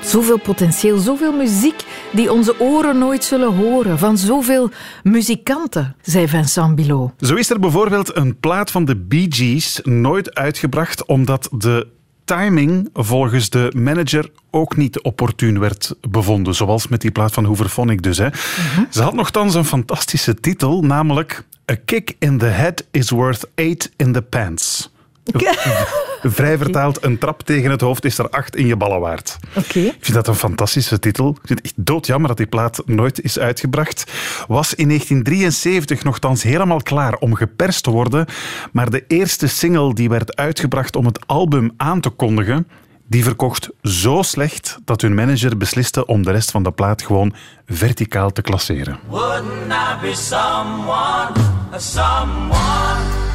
[0.07, 3.99] Zoveel potentieel, zoveel muziek die onze oren nooit zullen horen.
[3.99, 4.69] Van zoveel
[5.03, 7.11] muzikanten, zei Vincent Bilot.
[7.19, 11.87] Zo is er bijvoorbeeld een plaat van de Bee Gees nooit uitgebracht omdat de
[12.25, 16.55] timing volgens de manager ook niet opportun werd bevonden.
[16.55, 18.17] Zoals met die plaat van Hooverphonic dus.
[18.17, 18.27] Hè.
[18.27, 18.83] Mhm.
[18.89, 23.91] Ze had nogthans een fantastische titel, namelijk A Kick in the Head is Worth Eight
[23.95, 24.89] in the Pants.
[26.31, 29.37] Vrij vertaald, een trap tegen het hoofd is er acht in je ballen waard.
[29.53, 29.79] Oké.
[29.79, 31.29] Ik vind dat een fantastische titel.
[31.29, 34.11] Ik vind het echt doodjammer dat die plaat nooit is uitgebracht.
[34.47, 38.25] Was in 1973 nogthans helemaal klaar om geperst te worden,
[38.71, 42.67] maar de eerste single die werd uitgebracht om het album aan te kondigen,
[43.09, 47.33] die verkocht zo slecht dat hun manager besliste om de rest van de plaat gewoon
[47.65, 48.99] verticaal te klasseren.
[49.07, 51.31] Wouldn't I be someone,
[51.77, 53.26] someone?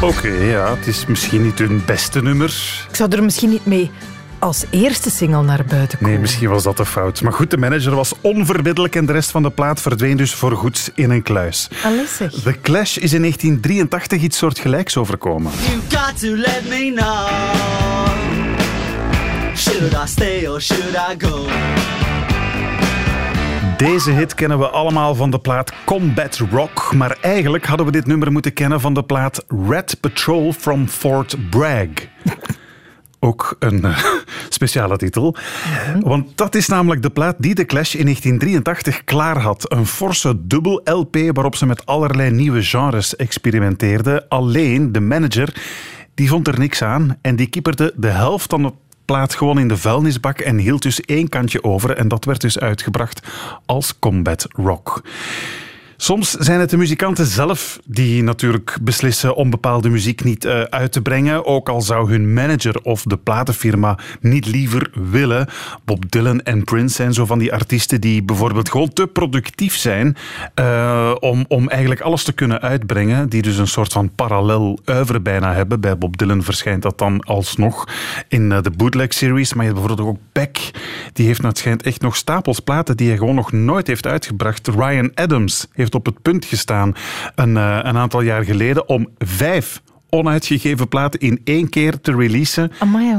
[0.00, 2.84] Oké, ja, het is misschien niet hun beste nummer.
[2.88, 3.90] Ik zou er misschien niet mee
[4.38, 6.12] als eerste single naar buiten komen.
[6.12, 7.22] Nee, misschien was dat de fout.
[7.22, 10.90] Maar goed, de manager was onverbiddelijk en de rest van de plaat verdween dus voorgoed
[10.94, 11.68] in een kluis.
[11.84, 12.32] Alles zeg.
[12.32, 15.52] The Clash is in 1983 iets soortgelijks overkomen.
[15.66, 17.28] You got to let me know.
[19.56, 21.46] Should I stay or should I go?
[23.76, 28.06] Deze hit kennen we allemaal van de plaat Combat Rock, maar eigenlijk hadden we dit
[28.06, 31.88] nummer moeten kennen van de plaat Red Patrol from Fort Bragg.
[33.20, 33.98] Ook een uh,
[34.48, 35.36] speciale titel.
[36.00, 39.72] Want dat is namelijk de plaat die de Clash in 1983 klaar had.
[39.72, 44.28] Een forse dubbel LP waarop ze met allerlei nieuwe genres experimenteerden.
[44.28, 45.54] Alleen de manager
[46.14, 48.72] die vond er niks aan en die kieperde de helft van de
[49.06, 51.96] plaat gewoon in de vuilnisbak en hield dus één kantje over.
[51.96, 53.26] En dat werd dus uitgebracht
[53.66, 55.02] als Combat Rock.
[55.96, 60.92] Soms zijn het de muzikanten zelf die natuurlijk beslissen om bepaalde muziek niet uh, uit
[60.92, 61.44] te brengen.
[61.44, 65.48] Ook al zou hun manager of de platenfirma niet liever willen.
[65.84, 70.16] Bob Dylan en Prince zijn zo van die artiesten die bijvoorbeeld gewoon te productief zijn
[70.54, 73.28] uh, om, om eigenlijk alles te kunnen uitbrengen.
[73.28, 75.80] Die dus een soort van parallel uiveren bijna hebben.
[75.80, 77.88] Bij Bob Dylan verschijnt dat dan alsnog
[78.28, 79.54] in uh, de bootleg series.
[79.54, 80.70] Maar je hebt bijvoorbeeld ook Beck.
[81.12, 84.68] Die heeft nou, schijnt echt nog stapels platen die hij gewoon nog nooit heeft uitgebracht.
[84.68, 86.94] Ryan Adams heeft op het punt gestaan
[87.34, 92.72] een, uh, een aantal jaar geleden om vijf onuitgegeven platen in één keer te releasen.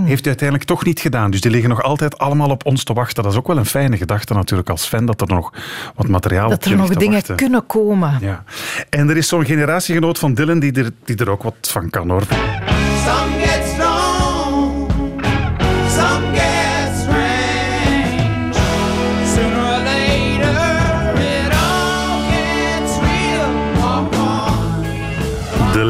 [0.06, 1.32] heeft hij uiteindelijk toch niet gedaan.
[1.32, 3.24] Dus die liggen nog altijd allemaal op ons te wachten.
[3.24, 5.54] Dat is ook wel een fijne gedachte natuurlijk als fan, dat er nog
[5.96, 8.18] wat materiaal dat op er nog dingen kunnen komen.
[8.22, 8.44] Ja.
[8.90, 12.10] En er is zo'n generatiegenoot van Dylan die er, die er ook wat van kan
[12.10, 12.24] hoor.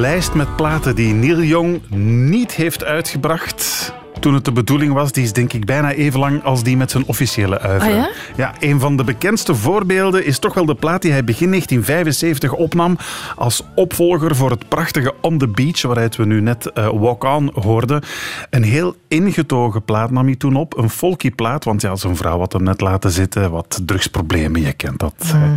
[0.07, 1.81] Lijst met platen die Neil Young
[2.29, 5.11] niet heeft uitgebracht toen het de bedoeling was.
[5.11, 7.95] Die is denk ik bijna even lang als die met zijn officiële uiveren.
[7.95, 8.09] Ah ja?
[8.35, 12.53] Ja, een van de bekendste voorbeelden is toch wel de plaat die hij begin 1975
[12.53, 12.97] opnam
[13.35, 17.51] als opvolger voor het prachtige On the Beach, waaruit we nu net eh, Walk On
[17.53, 18.03] hoorden.
[18.49, 20.77] Een heel ingetogen plaat nam hij toen op.
[20.77, 23.51] Een folky plaat, want ja, zijn vrouw had hem net laten zitten.
[23.51, 25.13] Wat drugsproblemen, je kent dat.
[25.25, 25.53] hè.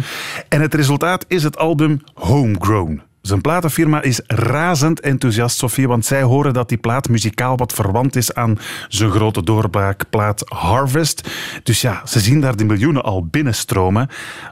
[0.48, 3.08] En het resultaat is het album Homegrown.
[3.22, 8.16] Zijn platenfirma is razend enthousiast, Sofie, want zij horen dat die plaat muzikaal wat verwant
[8.16, 11.30] is aan zijn grote doorbraakplaat Harvest.
[11.62, 14.08] Dus ja, ze zien daar de miljoenen al binnenstromen.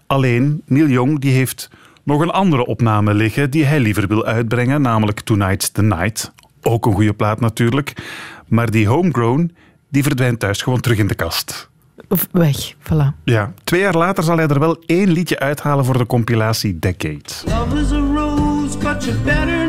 [0.07, 1.71] Alleen, Neil Young die heeft
[2.05, 6.33] nog een andere opname liggen die hij liever wil uitbrengen, namelijk Tonight's the Night.
[6.63, 7.93] Ook een goede plaat natuurlijk.
[8.47, 9.55] Maar die Homegrown,
[9.89, 11.69] die verdwijnt thuis gewoon terug in de kast.
[12.09, 13.23] Of weg, voilà.
[13.25, 17.45] Ja, twee jaar later zal hij er wel één liedje uithalen voor de compilatie Decades.
[18.89, 19.68] Love is a rose, but you better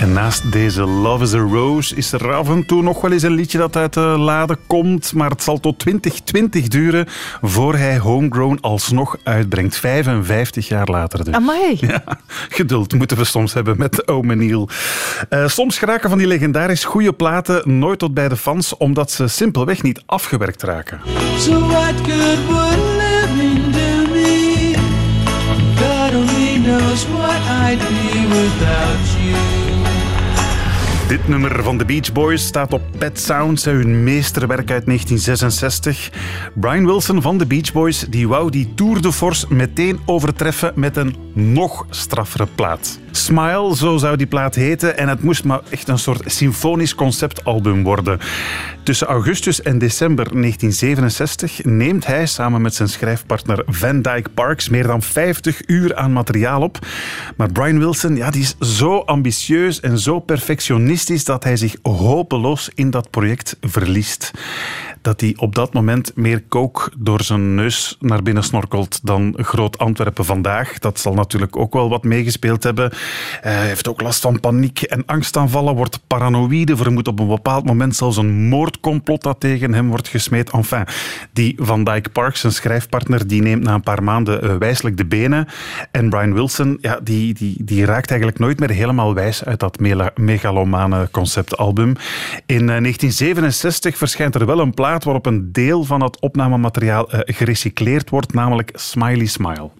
[0.00, 3.22] En naast deze Love is a Rose is er af en toe nog wel eens
[3.22, 5.12] een liedje dat uit de lade komt.
[5.12, 7.06] Maar het zal tot 2020 duren
[7.42, 9.76] voor hij Homegrown alsnog uitbrengt.
[9.76, 11.34] 55 jaar later dus.
[11.34, 11.78] Amai.
[11.90, 12.02] Ja,
[12.48, 14.68] geduld moeten we soms hebben met Ome Neil.
[15.28, 19.28] Eh, soms geraken van die legendarisch goede platen nooit tot bij de fans, omdat ze
[19.28, 21.00] simpelweg niet afgewerkt raken.
[21.38, 24.74] So what good would living do me?
[25.76, 29.49] God only knows what I'd be without you.
[31.10, 36.10] Dit nummer van de Beach Boys staat op Pet Sounds, hun meesterwerk uit 1966.
[36.54, 40.96] Brian Wilson van de Beach Boys die wou die Tour de Force meteen overtreffen met
[40.96, 43.00] een nog straffere plaat.
[43.10, 47.82] Smile, zo zou die plaat heten, en het moest maar echt een soort symfonisch conceptalbum
[47.82, 48.18] worden.
[48.82, 54.86] Tussen augustus en december 1967 neemt hij samen met zijn schrijfpartner Van Dyke Parks meer
[54.86, 56.78] dan 50 uur aan materiaal op.
[57.36, 62.70] Maar Brian Wilson ja, die is zo ambitieus en zo perfectionistisch dat hij zich hopeloos
[62.74, 64.30] in dat project verliest.
[65.02, 69.78] Dat hij op dat moment meer kook door zijn neus naar binnen snorkelt dan Groot
[69.78, 70.78] Antwerpen vandaag.
[70.78, 72.90] Dat zal natuurlijk ook wel wat meegespeeld hebben.
[72.90, 72.98] Eh,
[73.42, 77.96] Hij heeft ook last van paniek en angstaanvallen, wordt paranoïde, vermoedt op een bepaald moment
[77.96, 80.50] zelfs een moordcomplot dat tegen hem wordt gesmeed.
[80.50, 80.84] Enfin,
[81.32, 85.06] die Van Dyke Parks, zijn schrijfpartner, die neemt na een paar maanden eh, wijselijk de
[85.06, 85.46] benen.
[85.90, 89.78] En Brian Wilson, ja, die, die, die raakt eigenlijk nooit meer helemaal wijs uit dat
[90.14, 91.88] megalomane conceptalbum.
[92.46, 97.20] In eh, 1967 verschijnt er wel een plaat waarop een deel van het opnamemateriaal eh,
[97.36, 99.70] gerecycleerd wordt, namelijk Smiley Smile.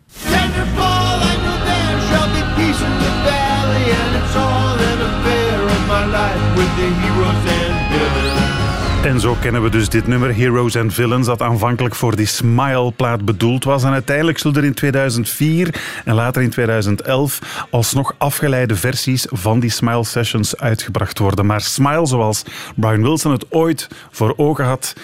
[9.05, 13.25] En zo kennen we dus dit nummer Heroes and Villains, dat aanvankelijk voor die Smile-plaat
[13.25, 13.85] bedoeld was.
[13.85, 19.71] En uiteindelijk zullen er in 2004 en later in 2011 alsnog afgeleide versies van die
[19.71, 21.47] Smile Sessions uitgebracht worden.
[21.47, 22.43] Maar Smile, zoals
[22.77, 24.95] Brian Wilson het ooit voor ogen had,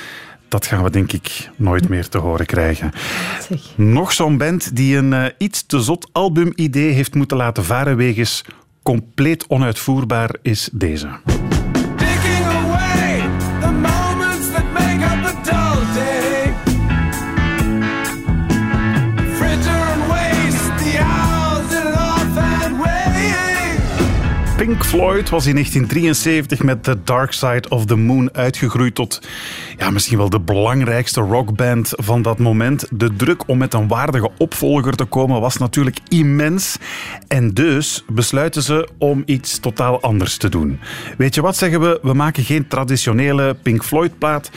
[0.48, 2.92] dat gaan we denk ik nooit meer te horen krijgen.
[3.48, 3.60] Zeg.
[3.76, 8.44] Nog zo'n band die een eh, iets te zot albumidee heeft moeten laten varen wegens
[8.82, 11.08] compleet onuitvoerbaar is deze.
[13.66, 13.95] the mind.
[24.66, 29.20] Pink Floyd was in 1973 met The Dark Side of the Moon uitgegroeid tot
[29.78, 32.84] ja, misschien wel de belangrijkste rockband van dat moment.
[32.90, 36.76] De druk om met een waardige opvolger te komen was natuurlijk immens.
[37.28, 40.80] En dus besluiten ze om iets totaal anders te doen.
[41.18, 41.98] Weet je wat zeggen we?
[42.02, 44.50] We maken geen traditionele Pink Floyd plaat.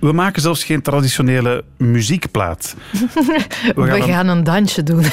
[0.00, 2.74] We maken zelfs geen traditionele muziekplaat.
[3.76, 5.04] We gaan gaan, een- een dansje doen.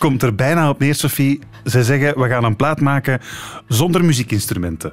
[0.00, 1.40] Komt er bijna op neer, Sophie.
[1.64, 3.20] Ze zeggen, we gaan een plaat maken
[3.68, 4.92] zonder muziekinstrumenten.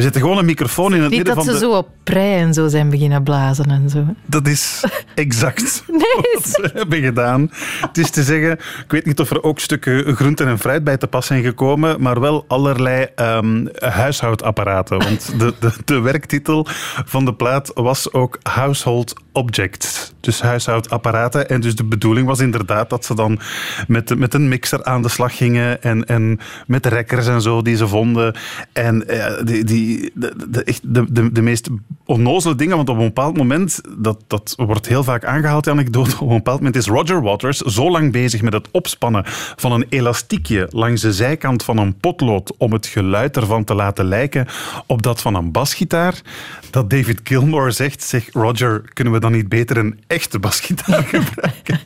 [0.00, 1.66] We zetten gewoon een microfoon in het Niet midden dat van ze de...
[1.66, 4.04] zo op prei en zo zijn beginnen blazen en zo.
[4.26, 4.84] Dat is
[5.14, 7.50] exact Nee, wat ze hebben gedaan.
[7.80, 8.52] Het is te zeggen,
[8.84, 12.02] ik weet niet of er ook stukken groente en fruit bij te pas zijn gekomen,
[12.02, 14.98] maar wel allerlei ehm, huishoudapparaten.
[14.98, 16.66] Want de, de, de werktitel
[17.04, 20.12] van de plaat was ook Household Objects.
[20.20, 21.48] Dus huishoudapparaten.
[21.48, 23.40] En dus de bedoeling was inderdaad dat ze dan
[23.88, 27.76] met, met een mixer aan de slag gingen en, en met rekkers en zo die
[27.76, 28.34] ze vonden.
[28.72, 31.68] En eh, die, die, de, de, echt de, de, de meest
[32.04, 32.76] onnozele dingen.
[32.76, 36.36] Want op een bepaald moment, dat, dat wordt heel vaak aangehaald, die anekdote, op een
[36.36, 39.22] bepaald moment is Roger Waters zo lang bezig met het opspannen
[39.56, 44.04] van een elastiekje langs de zijkant van een potlood om het geluid ervan te laten
[44.04, 44.46] lijken
[44.86, 46.20] op dat van een basgitaar,
[46.70, 51.80] dat David Gilmour zegt, zeg Roger, kunnen we dan niet beter een echte basgitaar gebruiken?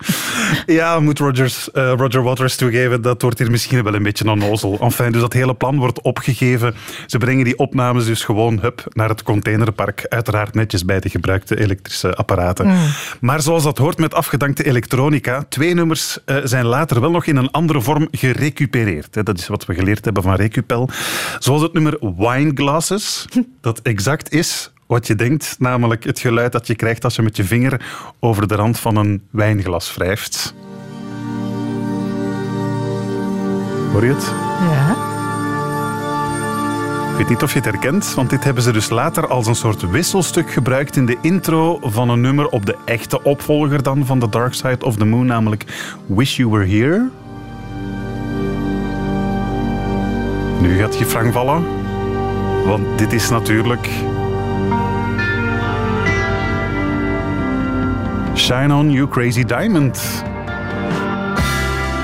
[0.66, 4.78] ja, moet Rogers, eh, Roger Waters toegeven, dat wordt hier misschien wel een beetje onnozel.
[4.80, 6.74] Enfin, dus dat hele plan wordt opgegeven.
[7.06, 7.58] Ze brengen die
[7.94, 10.06] opnames dus gewoon hup, naar het containerpark.
[10.08, 12.78] Uiteraard netjes bij de gebruikte elektrische apparaten.
[13.20, 17.36] Maar zoals dat hoort met afgedankte elektronica, twee nummers eh, zijn later wel nog in
[17.36, 19.24] een andere vorm gerecupereerd.
[19.24, 20.88] Dat is wat we geleerd hebben van Recupel.
[21.38, 23.24] Zoals het nummer Wine Glasses,
[23.60, 27.36] dat exact is wat je denkt, namelijk het geluid dat je krijgt als je met
[27.36, 27.80] je vinger
[28.20, 30.54] over de rand van een wijnglas wrijft.
[33.92, 34.32] Hoor je het?
[34.60, 35.13] Ja.
[37.14, 39.54] Ik weet niet of je het herkent, want dit hebben ze dus later als een
[39.54, 44.18] soort wisselstuk gebruikt in de intro van een nummer op de echte opvolger dan van
[44.18, 45.64] The Dark Side of the Moon, namelijk
[46.06, 47.08] Wish You Were Here.
[50.60, 51.64] Nu gaat je frank vallen,
[52.66, 53.88] want dit is natuurlijk...
[58.34, 60.24] Shine On You Crazy Diamond.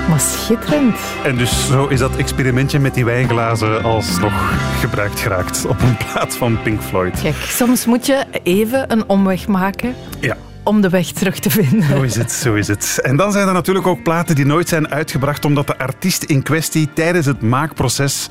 [0.09, 0.95] Maar schitterend.
[1.23, 4.33] En dus zo is dat experimentje met die wijnglazen alsnog
[4.79, 7.21] gebruikt geraakt op een plaat van Pink Floyd.
[7.21, 10.37] Kijk, soms moet je even een omweg maken Ja.
[10.63, 11.83] om de weg terug te vinden.
[11.87, 12.99] Zo is het, zo is het.
[13.03, 16.43] En dan zijn er natuurlijk ook platen die nooit zijn uitgebracht omdat de artiest in
[16.43, 18.27] kwestie tijdens het maakproces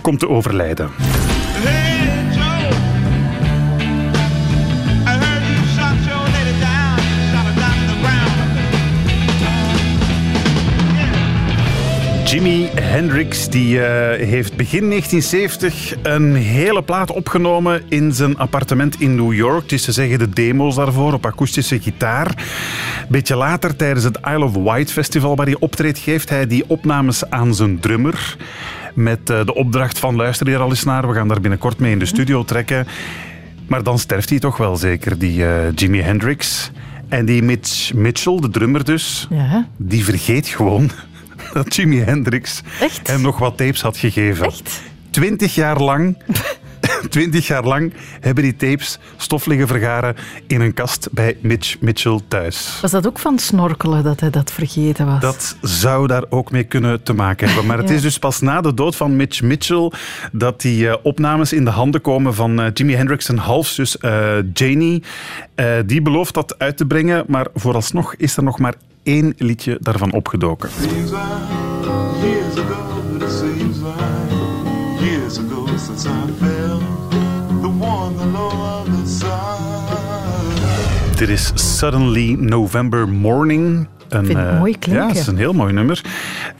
[0.00, 0.90] komt te overlijden.
[0.98, 2.03] Hey
[12.34, 19.14] Jimi Hendrix die, eh, heeft begin 1970 een hele plaat opgenomen in zijn appartement in
[19.14, 19.62] New York.
[19.62, 22.44] Het is te zeggen de demo's daarvoor op akoestische gitaar.
[23.08, 27.30] Beetje later, tijdens het Isle of Wight festival waar hij optreedt, geeft hij die opnames
[27.30, 28.36] aan zijn drummer.
[28.94, 31.92] Met eh, de opdracht van luister hier al eens naar, we gaan daar binnenkort mee
[31.92, 32.86] in de studio trekken.
[33.66, 36.70] Maar dan sterft hij toch wel zeker, die eh, Jimi Hendrix.
[37.08, 40.90] En die Mitch Mitchell, de drummer dus, Ja, die vergeet gewoon
[41.62, 43.08] dat Jimi Hendrix echt?
[43.08, 44.46] hem nog wat tapes had gegeven.
[44.46, 44.82] Echt?
[45.10, 46.16] Twintig jaar lang...
[47.10, 52.20] Twintig jaar lang hebben die tapes stof liggen vergaren in een kast bij Mitch Mitchell
[52.28, 52.78] thuis.
[52.82, 55.20] Was dat ook van snorkelen dat hij dat vergeten was?
[55.20, 57.66] Dat zou daar ook mee kunnen te maken hebben.
[57.66, 59.92] Maar het is dus pas na de dood van Mitch Mitchell
[60.32, 64.36] dat die eh, opnames in de handen komen van eh, Jimi Hendrix' zijn halfzus eh,
[64.52, 65.02] Janie.
[65.86, 70.12] Die belooft dat uit te brengen, maar vooralsnog is er nog maar één liedje daarvan
[70.12, 70.68] opgedoken.
[81.16, 83.88] Dit is Suddenly November Morning.
[84.08, 85.02] Een, vind het eh, mooi klinken.
[85.02, 86.04] Ja, het is een heel mooi nummer.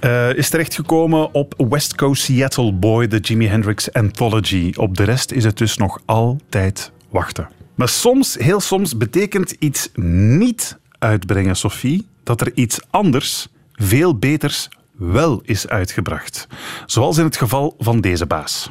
[0.00, 4.72] Eh, is terechtgekomen op West Coast Seattle Boy, de Jimi Hendrix Anthology.
[4.76, 7.48] Op de rest is het dus nog altijd wachten.
[7.74, 14.68] Maar soms, heel soms, betekent iets niet uitbrengen, Sophie, dat er iets anders, veel beters,
[14.92, 16.46] wel is uitgebracht.
[16.86, 18.70] Zoals in het geval van deze baas.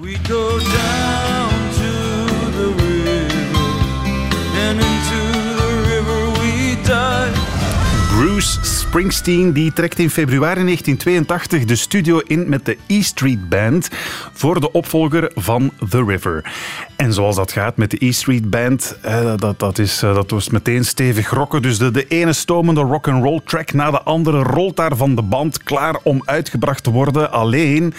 [8.24, 13.90] Bruce Springsteen die trekt in februari 1982 de studio in met de E Street Band
[14.34, 16.54] voor de opvolger van The River.
[16.96, 18.98] En zoals dat gaat met de E Street Band,
[19.38, 21.62] dat, dat, is, eh, dat was meteen stevig rocken.
[21.62, 25.64] Dus de, de ene stomende rock'n'roll track na de andere rolt daar van de band
[25.64, 27.32] klaar om uitgebracht te worden.
[27.32, 27.94] Alleen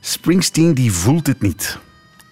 [0.00, 1.78] Springsteen die voelt het niet.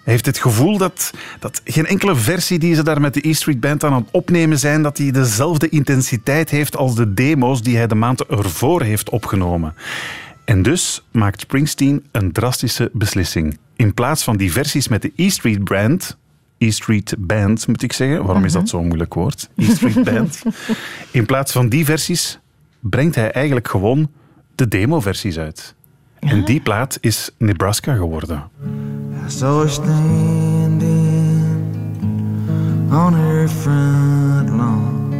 [0.05, 3.33] Hij heeft het gevoel dat, dat geen enkele versie die ze daar met de E
[3.33, 7.77] Street Band aan het opnemen zijn, dat die dezelfde intensiteit heeft als de demo's die
[7.77, 9.73] hij de maand ervoor heeft opgenomen.
[10.43, 13.57] En dus maakt Springsteen een drastische beslissing.
[13.75, 16.17] In plaats van die versies met de E Street Band,
[16.57, 19.49] E Street Band moet ik zeggen, waarom is dat zo'n moeilijk woord?
[19.55, 20.41] E Street Band.
[21.11, 22.39] In plaats van die versies
[22.79, 24.11] brengt hij eigenlijk gewoon
[24.55, 25.75] de demo-versies uit.
[26.19, 28.43] En die plaat is Nebraska geworden.
[29.25, 30.83] I saw her standing
[32.91, 35.11] on her front lawn,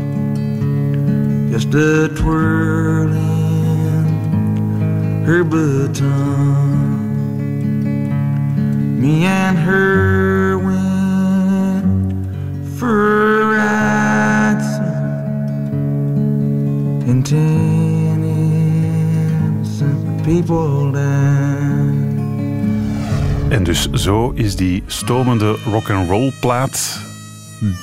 [1.51, 3.15] just a twirling
[5.25, 7.01] her baton.
[9.01, 11.88] Me and her went
[12.77, 15.73] for a ride son,
[17.09, 18.23] in ten
[19.63, 21.74] innocent people died.
[23.49, 26.99] En dus zo is die stomende rock'n'roll plaat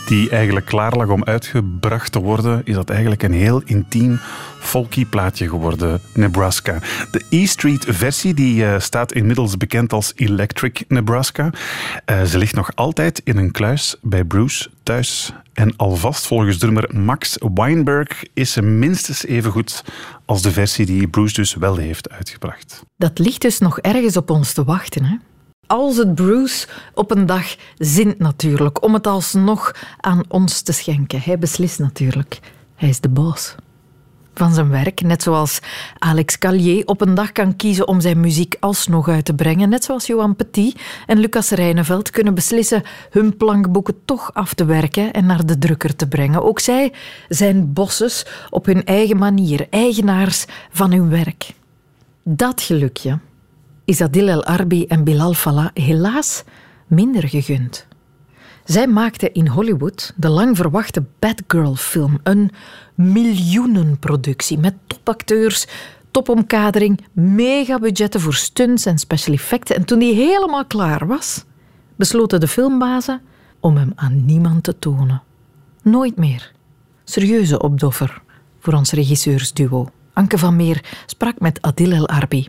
[0.07, 4.19] die eigenlijk klaar lag om uitgebracht te worden, is dat eigenlijk een heel intiem
[4.59, 6.79] folky plaatje geworden, Nebraska.
[7.11, 11.51] De E Street versie die eh, staat inmiddels bekend als Electric Nebraska.
[12.05, 15.33] Eh, ze ligt nog altijd in een kluis bij Bruce thuis.
[15.53, 19.85] En alvast volgens drummer Max Weinberg is ze minstens even goed
[20.25, 22.83] als de versie die Bruce dus wel heeft uitgebracht.
[22.97, 25.05] Dat ligt dus nog ergens op ons te wachten.
[25.05, 25.17] Hè?
[25.73, 31.21] Als het Bruce op een dag zint natuurlijk, om het alsnog aan ons te schenken.
[31.21, 32.41] Hij beslist natuurlijk.
[32.75, 33.55] Hij is de baas
[34.35, 35.01] van zijn werk.
[35.01, 35.61] Net zoals
[35.99, 39.69] Alex Callier op een dag kan kiezen om zijn muziek alsnog uit te brengen.
[39.69, 45.13] Net zoals Johan Petit en Lucas Rijneveld kunnen beslissen hun plankboeken toch af te werken
[45.13, 46.43] en naar de drukker te brengen.
[46.43, 46.93] Ook zij
[47.29, 51.55] zijn bosses op hun eigen manier, eigenaars van hun werk.
[52.23, 53.19] Dat gelukje
[53.93, 56.45] is Adil El Arbi en Bilal Fallah helaas
[56.87, 57.87] minder gegund.
[58.65, 62.51] Zij maakten in Hollywood de lang verwachte Batgirl-film, een
[62.95, 65.67] miljoenenproductie met topacteurs,
[66.11, 69.77] topomkadering, megabudgetten voor stunts en special effecten.
[69.77, 71.45] En toen die helemaal klaar was,
[71.97, 73.21] besloten de filmbazen
[73.61, 75.23] om hem aan niemand te tonen.
[75.83, 76.53] Nooit meer.
[77.05, 78.23] Serieuze opdoffer
[78.59, 79.89] voor ons regisseursduo.
[80.13, 82.49] Anke van Meer sprak met Adil El Arbi.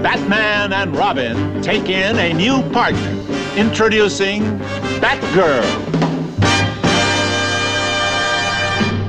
[0.00, 3.14] Batman and Robin take in a new partner.
[3.54, 4.42] Introducing
[5.00, 5.64] Batgirl.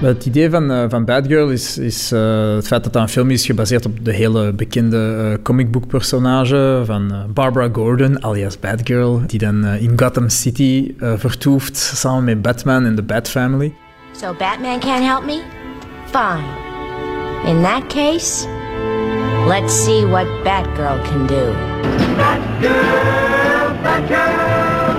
[0.01, 3.29] Het idee van, uh, van Batgirl is, is uh, het feit dat dat een film
[3.29, 9.65] is gebaseerd op de hele bekende uh, comicboekpersonage van Barbara Gordon, alias Batgirl, die dan
[9.65, 13.73] in Gotham City vertoeft samen met Batman en de Bat Family.
[14.11, 15.41] So Batman can't help me?
[16.05, 16.43] Fine.
[17.45, 18.47] In that case,
[19.47, 21.53] let's see what Batgirl can do.
[22.17, 24.95] Batgirl, Batgirl,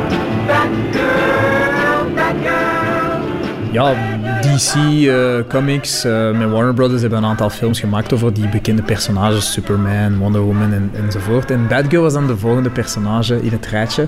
[0.48, 3.72] Batgirl, Batgirl.
[3.72, 4.13] Ja,
[4.54, 8.82] DC uh, Comics uh, met Warner Brothers hebben een aantal films gemaakt over die bekende
[8.82, 11.50] personages, Superman, Wonder Woman en, enzovoort.
[11.50, 14.06] En Batgirl was dan de volgende personage in het rijtje.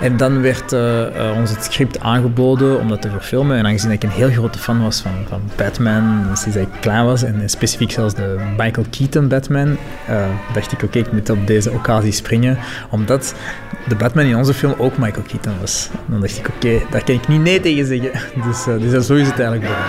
[0.00, 3.56] En dan werd uh, ons het script aangeboden om dat te verfilmen.
[3.56, 7.22] En aangezien ik een heel grote fan was van, van Batman sinds ik klein was,
[7.22, 9.76] en specifiek zelfs de Michael Keaton Batman,
[10.52, 12.58] dacht ik oké, ik moet op deze occasie springen.
[12.90, 13.34] Omdat
[13.88, 15.88] de Batman in onze film ook Michael Keaton was.
[16.06, 18.10] Dan dacht ik oké, daar kan ik niet nee tegen zeggen.
[18.50, 19.79] Dus, dus zo is het eigenlijk begonnen.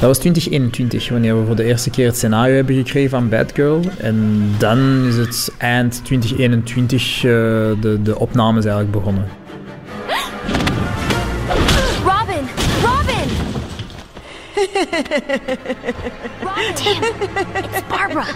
[0.00, 3.80] Dat was 2021, wanneer we voor de eerste keer het scenario hebben gekregen van Batgirl.
[3.98, 7.30] En dan is het eind 2021 uh,
[7.80, 9.28] de, de opnames eigenlijk begonnen.
[12.04, 12.44] Robin!
[12.82, 13.28] Robin!
[16.60, 18.26] It's Barbara.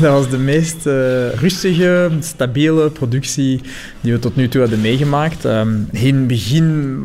[0.00, 3.60] Dat was de meest uh, rustige, stabiele productie
[4.00, 5.44] die we tot nu toe hadden meegemaakt.
[5.44, 7.00] Um, in het begin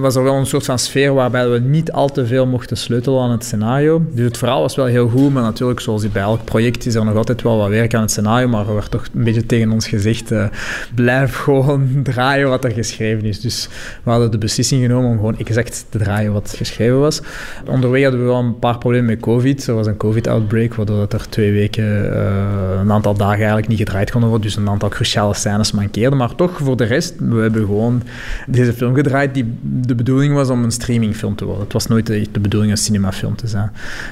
[0.00, 3.22] was er wel een soort van sfeer waarbij we niet al te veel mochten sleutelen
[3.22, 4.02] aan het scenario.
[4.10, 7.04] Dus het verhaal was wel heel goed, maar natuurlijk, zoals bij elk project, is er
[7.04, 8.48] nog altijd wel wat werk aan het scenario.
[8.48, 10.46] Maar er werd toch een beetje tegen ons gezegd: uh,
[10.94, 13.40] blijf gewoon draaien wat er geschreven is.
[13.40, 13.68] Dus
[14.02, 17.20] we hadden de beslissing genomen om gewoon exact te draaien wat geschreven was.
[17.66, 19.66] Onderweg hadden we wel een paar problemen met COVID.
[19.66, 23.78] Er was een COVID-outbreak, waardoor dat er twee weken, uh, een aantal dagen eigenlijk niet
[23.78, 24.46] gedraaid konden worden.
[24.46, 26.18] Dus een aantal cruciale scènes mankeerden.
[26.18, 28.02] Maar toch, voor de rest, we hebben gewoon
[28.46, 31.64] deze film gedraaid die de bedoeling was om een streamingfilm te worden.
[31.64, 33.70] Het was nooit de, bedoeling een cinemafilm te zijn.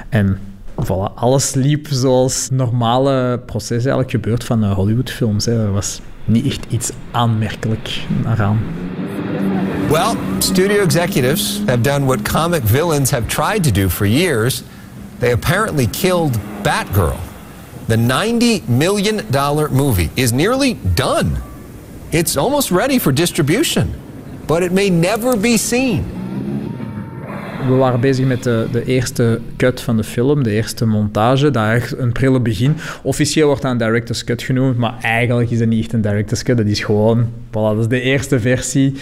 [0.08, 0.38] En
[0.82, 5.46] voilà, alles liep zoals normale proces eigenlijk gebeurt van uh, Hollywoodfilms.
[5.46, 8.58] Er was niet echt iets aanmerkelijk daaraan.
[9.91, 14.64] Well, studio executives have done what comic villains have tried to do for years.
[15.20, 16.32] They apparently killed
[16.62, 17.20] Batgirl.
[17.87, 19.26] The $90 million
[19.70, 21.37] movie is nearly done.
[22.12, 23.95] It's almost ready for distribution,
[24.47, 26.23] but it may never be seen.
[27.66, 31.50] We waren bezig met de, de, eerste cut van de film, de eerste montage.
[31.50, 32.76] Dat is een prille begin.
[33.02, 36.42] Officieel wordt dat een director's cut genoemd, maar eigenlijk is dat niet echt een director's
[36.42, 36.56] cut.
[36.56, 38.94] Dat is gewoon, voilà, dat is de eerste versie.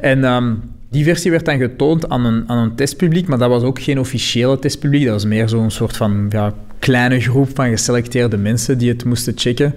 [0.00, 0.60] En um,
[0.90, 3.98] die versie werd dan getoond aan een, aan een testpubliek, maar dat was ook geen
[3.98, 5.04] officiële testpubliek.
[5.04, 9.32] Dat was meer zo'n soort van ja, kleine groep van geselecteerde mensen die het moesten
[9.36, 9.74] checken.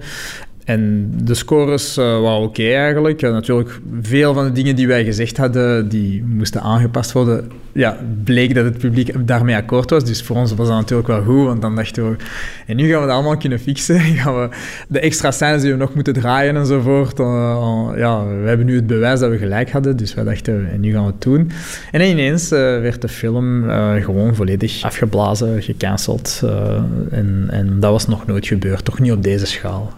[0.64, 3.20] En de scores uh, waren oké eigenlijk.
[3.20, 7.50] Natuurlijk, veel van de dingen die wij gezegd hadden, die moesten aangepast worden.
[7.72, 10.04] Ja, bleek dat het publiek daarmee akkoord was.
[10.04, 12.16] Dus voor ons was dat natuurlijk wel goed, want dan dachten we...
[12.66, 14.00] En nu gaan we dat allemaal kunnen fixen.
[14.20, 14.48] gaan we
[14.88, 17.18] de extra scènes die we nog moeten draaien enzovoort.
[17.18, 17.26] Uh,
[17.96, 20.92] ja, we hebben nu het bewijs dat we gelijk hadden, dus wij dachten, en nu
[20.92, 21.50] gaan we het doen.
[21.90, 23.64] En ineens werd de film
[24.00, 26.42] gewoon volledig afgeblazen, gecanceld.
[27.10, 29.92] en, en dat was nog nooit gebeurd, toch niet op deze schaal.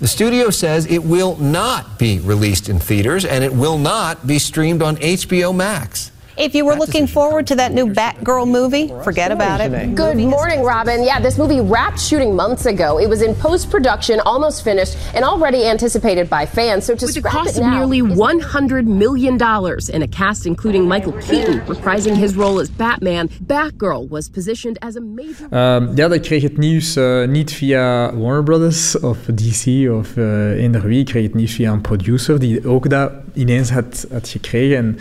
[0.00, 4.38] The studio says it will not be released in theaters and it will not be
[4.38, 6.12] streamed on HBO Max.
[6.38, 9.96] If you were looking forward to that new Batgirl movie, forget about it.
[9.96, 11.02] Good morning, Robin.
[11.02, 13.00] Yeah, this movie wrapped shooting months ago.
[13.00, 16.84] It was in post production, almost finished, and already anticipated by fans.
[16.84, 20.46] So to With a scrap cost it of now nearly $100 million and a cast
[20.46, 25.48] including Michael Keaton reprising his role as Batman, Batgirl was positioned as a major.
[25.50, 30.82] Ehm, ja, dat kreeg het nieuws eh, niet via Warner Brothers of DC of eender
[30.82, 30.98] wie.
[31.00, 34.76] Ik kreeg het nieuws via een producer die ook dat ineens had, had gekregen.
[34.76, 34.98] En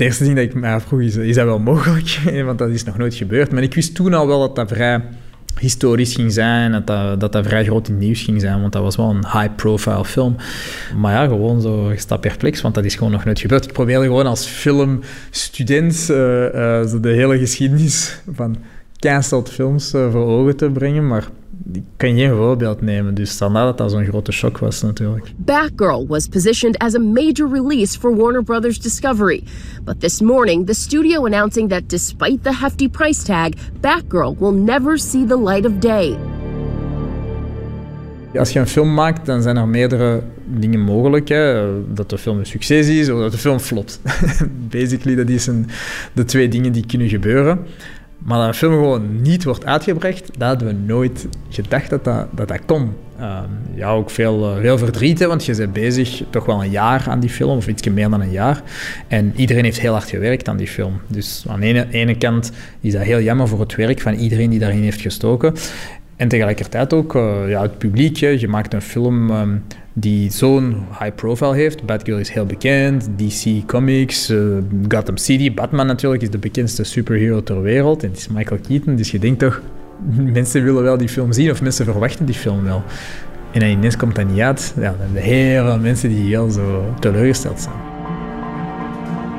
[0.00, 2.20] het eerste ding dat ik me afvroeg is, is dat wel mogelijk?
[2.46, 3.52] Want dat is nog nooit gebeurd.
[3.52, 5.02] Maar ik wist toen al wel dat dat vrij
[5.58, 8.82] historisch ging zijn, dat dat, dat dat vrij groot in nieuws ging zijn, want dat
[8.82, 10.36] was wel een high-profile film.
[10.96, 13.64] Maar ja, gewoon zo gestapt perplex, want dat is gewoon nog nooit gebeurd.
[13.64, 16.46] Ik probeerde gewoon als filmstudent eh,
[16.80, 18.56] eh, de hele geschiedenis van
[18.98, 21.28] cancelled films eh, voor ogen te brengen, maar
[21.72, 25.32] ik kan geen voorbeeld nemen, dus vandaar dat dat zo'n grote shock was natuurlijk.
[25.36, 29.42] Batgirl was positioned as a major release for Warner Brothers Discovery.
[29.84, 34.98] But this morning, the studio announcing that despite the hefty price tag, Batgirl will never
[34.98, 36.16] see the light of day.
[38.34, 41.28] Als je een film maakt, dan zijn er meerdere dingen mogelijk.
[41.28, 41.68] Hè.
[41.94, 44.00] Dat de film een succes is of dat de film flopt.
[44.70, 45.66] Basically, dat is een,
[46.12, 47.58] de twee dingen die kunnen gebeuren.
[48.24, 52.26] Maar dat een film gewoon niet wordt uitgebracht, dat hadden we nooit gedacht dat dat,
[52.34, 52.92] dat, kon.
[53.18, 57.20] Ehm, ja, ook veel, veel verdriet, want je bent bezig toch wel een jaar aan
[57.20, 58.62] die film, of iets meer dan een jaar.
[59.08, 61.00] En iedereen heeft heel hard gewerkt aan die film.
[61.06, 64.58] Dus aan de ene, kant is dat heel jammer voor het werk van iedereen die
[64.58, 65.54] daarin heeft gestoken.
[66.16, 68.16] En tegelijkertijd ook eh, ja, het publiek.
[68.16, 69.56] Je maakt een film ehm,
[69.92, 71.86] die zo'n high profile heeft.
[71.86, 74.38] Batgirl is heel bekend, DC Comics, eh,
[74.88, 78.02] Gotham City, Batman natuurlijk is de bekendste superhero ter wereld.
[78.02, 79.60] En het is Michael Keaton, dus je denkt toch,
[80.38, 82.82] mensen willen wel die film zien of mensen verwachten die film wel.
[83.52, 84.74] En dan ineens komt dat niet uit.
[84.76, 87.99] Ja, dan heel veel mensen die heel zo teleurgesteld zijn.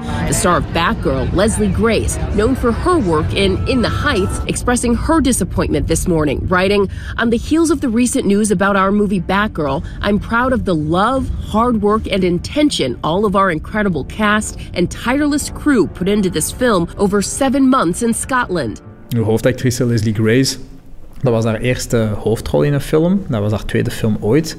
[0.01, 4.95] The star of Batgirl, Leslie Grace, known for her work in In the Heights, expressing
[4.95, 9.21] her disappointment this morning, writing, On the heels of the recent news about our movie
[9.21, 14.57] Batgirl, I'm proud of the love, hard work, and intention all of our incredible cast
[14.73, 18.81] and tireless crew put into this film over seven months in Scotland.
[19.11, 20.57] Hoofdactrice Leslie Grace,
[21.21, 23.21] dat was haar eerste hoofdrol in een film.
[23.27, 24.57] Dat was haar tweede film ooit.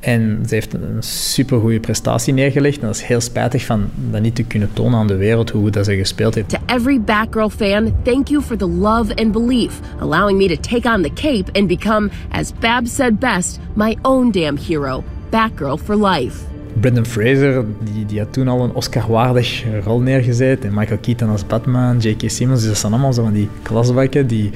[0.00, 2.80] En ze heeft een supergoeie prestatie neergelegd.
[2.80, 5.62] En dat is heel spijtig van dat niet te kunnen tonen aan de wereld hoe
[5.62, 6.48] goed dat ze gespeeld heeft.
[6.48, 10.94] To every Batgirl fan, thank you for the love and belief, allowing me to take
[10.94, 15.96] on the cape and become, as Bab said best, my own damn hero, Batgirl for
[15.96, 16.50] life.
[16.80, 20.64] Brendan Fraser, die, die had toen al een Oscar-waardig rol neergezet.
[20.64, 22.30] En Michael Keaton als Batman, J.K.
[22.30, 22.60] Simmons.
[22.60, 24.50] Dus dat zijn allemaal zo van die klasbakken die...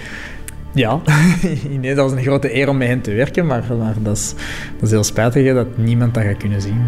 [0.77, 1.01] Ja,
[1.73, 4.35] ineens dat was een grote eer om met hen te werken, maar, maar dat, is,
[4.73, 6.81] dat is heel spijtig dat niemand dat gaat kunnen zien.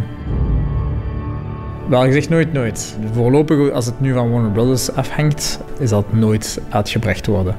[1.88, 2.96] Wel gezegd nooit nooit.
[3.12, 7.56] Voorlopig, als het nu van Warner Brothers afhangt, is dat nooit uitgebracht worden.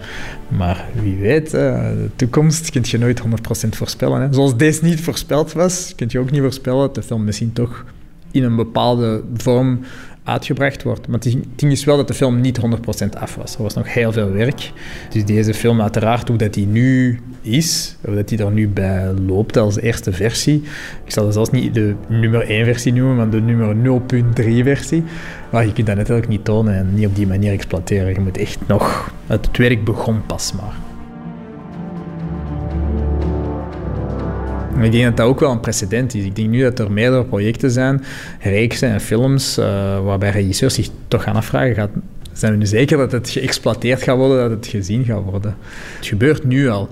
[0.47, 4.34] Maar wie weet, eh, de toekomst kun je nooit 100% voorspellen.
[4.34, 7.86] Zoals deze niet voorspeld was, kun je ook niet voorspellen dat de film misschien toch
[8.32, 9.80] in een bepaalde vorm
[10.30, 11.07] uitgebracht wordt.
[11.07, 12.61] Maar het ding is wel dat de film niet 100%
[13.19, 13.55] af was.
[13.55, 14.71] Er was nog heel veel werk.
[15.09, 19.13] Dus deze film, uiteraard, hoe dat die nu is, hoe dat die er nu bij
[19.25, 20.63] loopt als eerste versie.
[21.05, 24.01] Ik zal het zelfs niet de nummer 1 versie noemen, maar de nummer
[24.36, 25.03] 0.3 versie.
[25.51, 28.13] Maar je kunt dat natuurlijk niet tonen en niet op die manier exploiteren.
[28.13, 29.13] Je moet echt nog...
[29.27, 30.88] Het werk begon pas maar.
[34.82, 36.24] Ik denk dat dat ook wel een precedent is.
[36.24, 38.03] Ik denk nu dat er meerdere projecten zijn,
[38.39, 39.65] reeksen en films, uh,
[40.03, 41.89] waarbij regisseurs zich toch gaan afvragen, gaat,
[42.39, 45.55] zijn we nu zeker dat het geëxploiteerd gaat worden, dat het gezien gaat worden?
[45.95, 46.89] Het gebeurt nu al.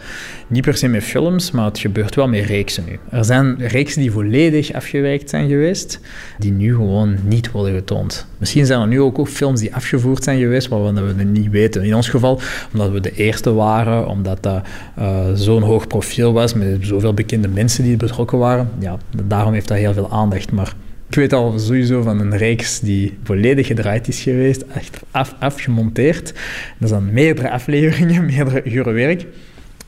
[0.47, 2.99] Niet per se met films, maar het gebeurt wel met reeksen nu.
[3.09, 5.99] Er zijn reeksen die volledig afgewerkt zijn geweest,
[6.37, 8.27] die nu gewoon niet worden getoond.
[8.37, 11.49] Misschien zijn er nu ook, ook films die afgevoerd zijn geweest, waarvan we het niet
[11.49, 11.83] weten.
[11.83, 12.39] In ons geval,
[12.71, 14.61] omdat we de eerste waren, omdat dat
[14.99, 18.69] uh, zo'n hoog profiel was, met zoveel bekende mensen die betrokken waren.
[18.79, 20.51] Ja, daarom heeft dat heel veel aandacht.
[20.51, 20.73] Maar
[21.09, 26.33] ik weet al sowieso van een reeks die volledig gedraaid is geweest, echt af, afgemonteerd.
[26.77, 29.25] Dat zijn meerdere afleveringen, meerdere uren werk.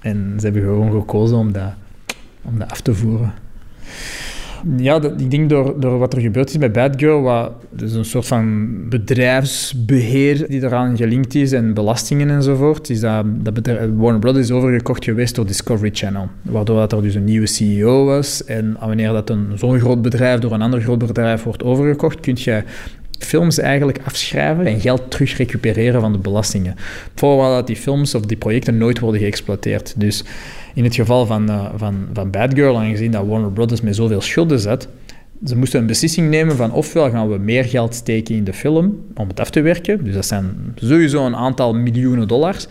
[0.01, 1.73] En ze hebben gewoon gekozen om dat,
[2.41, 3.33] om dat af te voeren.
[4.77, 8.05] Ja, ik denk door, door wat er gebeurd is bij Bad Girl, wat, dus een
[8.05, 14.49] soort van bedrijfsbeheer die eraan gelinkt is en belastingen enzovoort, is dat, dat Warner Brothers
[14.49, 16.27] is overgekocht geweest door Discovery Channel.
[16.41, 18.43] Waardoor dat er dus een nieuwe CEO was.
[18.43, 22.35] En wanneer dat een zo'n groot bedrijf door een ander groot bedrijf wordt overgekocht, kun
[22.37, 22.63] je
[23.19, 26.75] films eigenlijk afschrijven en geld terug recupereren van de belastingen.
[27.15, 29.93] Vooral dat die films of die projecten nooit worden geëxploiteerd.
[29.97, 30.23] Dus
[30.73, 34.21] in het geval van, uh, van, van Bad Girl, aangezien dat Warner Brothers met zoveel
[34.21, 34.87] schulden zet,
[35.45, 39.05] ze moesten een beslissing nemen van ofwel gaan we meer geld steken in de film
[39.15, 42.67] om het af te werken, dus dat zijn sowieso een aantal miljoenen dollars,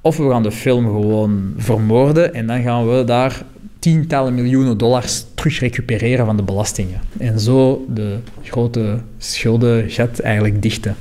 [0.00, 3.42] of we gaan de film gewoon vermoorden en dan gaan we daar
[3.78, 7.00] tientallen miljoenen dollars terug recupereren van de belastingen.
[7.18, 10.96] En zo de grote schuldengat eigenlijk dichten.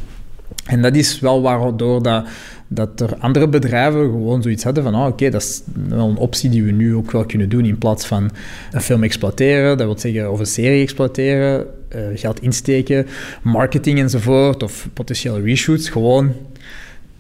[0.66, 2.26] En dat is wel waardoor dat,
[2.68, 6.50] dat er andere bedrijven gewoon zoiets hadden van oh, oké, dat is wel een optie
[6.50, 8.32] die we nu ook wel kunnen doen in plaats van
[8.72, 11.66] een film exploiteren, dat wil zeggen, of een serie exploiteren,
[11.96, 13.08] uh, geld insteken,
[13.42, 16.34] marketing enzovoort, of potentiële reshoots, gewoon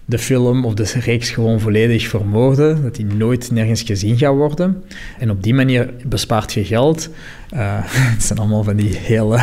[0.09, 4.83] de film of de reeks gewoon volledig vermoorden, dat die nooit nergens gezien gaat worden.
[5.19, 7.09] En op die manier bespaart je geld.
[7.53, 7.59] Uh,
[8.13, 9.39] het zijn allemaal van die hele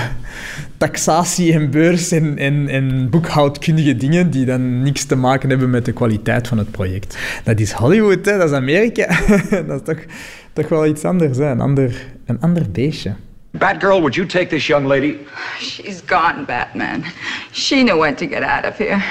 [0.76, 5.84] taxatie en beurs en, en, en boekhoudkundige dingen die dan niks te maken hebben met
[5.84, 7.18] de kwaliteit van het project.
[7.44, 8.38] Dat is Hollywood, hè?
[8.38, 9.06] dat is Amerika.
[9.66, 10.04] dat is toch,
[10.52, 11.50] toch wel iets anders, hè?
[11.50, 13.14] Een, ander, een ander beestje.
[13.50, 15.16] Batgirl, would you take this young lady?
[15.58, 17.04] She's gone, Batman.
[17.52, 19.02] She knew when to get out of here.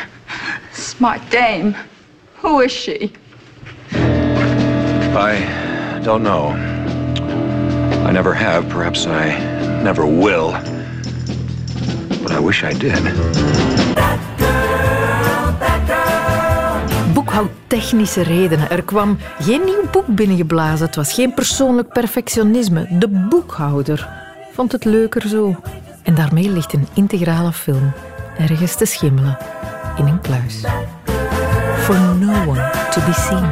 [0.74, 1.76] Smart dame.
[2.42, 3.12] Who is she?
[5.16, 6.50] I don't know.
[8.08, 8.68] I never have.
[8.70, 9.38] Perhaps I
[9.84, 10.52] never will.
[12.24, 13.02] But I wish I did.
[17.14, 18.70] Boekhoudtechnische redenen.
[18.70, 20.86] Er kwam geen nieuw boek binnengeblazen.
[20.86, 22.88] Het was geen persoonlijk perfectionisme.
[22.90, 24.10] De boekhouder
[24.54, 25.56] vond het leuker zo.
[26.04, 27.92] En daarmee ligt een integrale film
[28.38, 29.38] ergens te schimmelen
[29.98, 30.64] in een kluis.
[31.78, 33.52] For no one to be seen.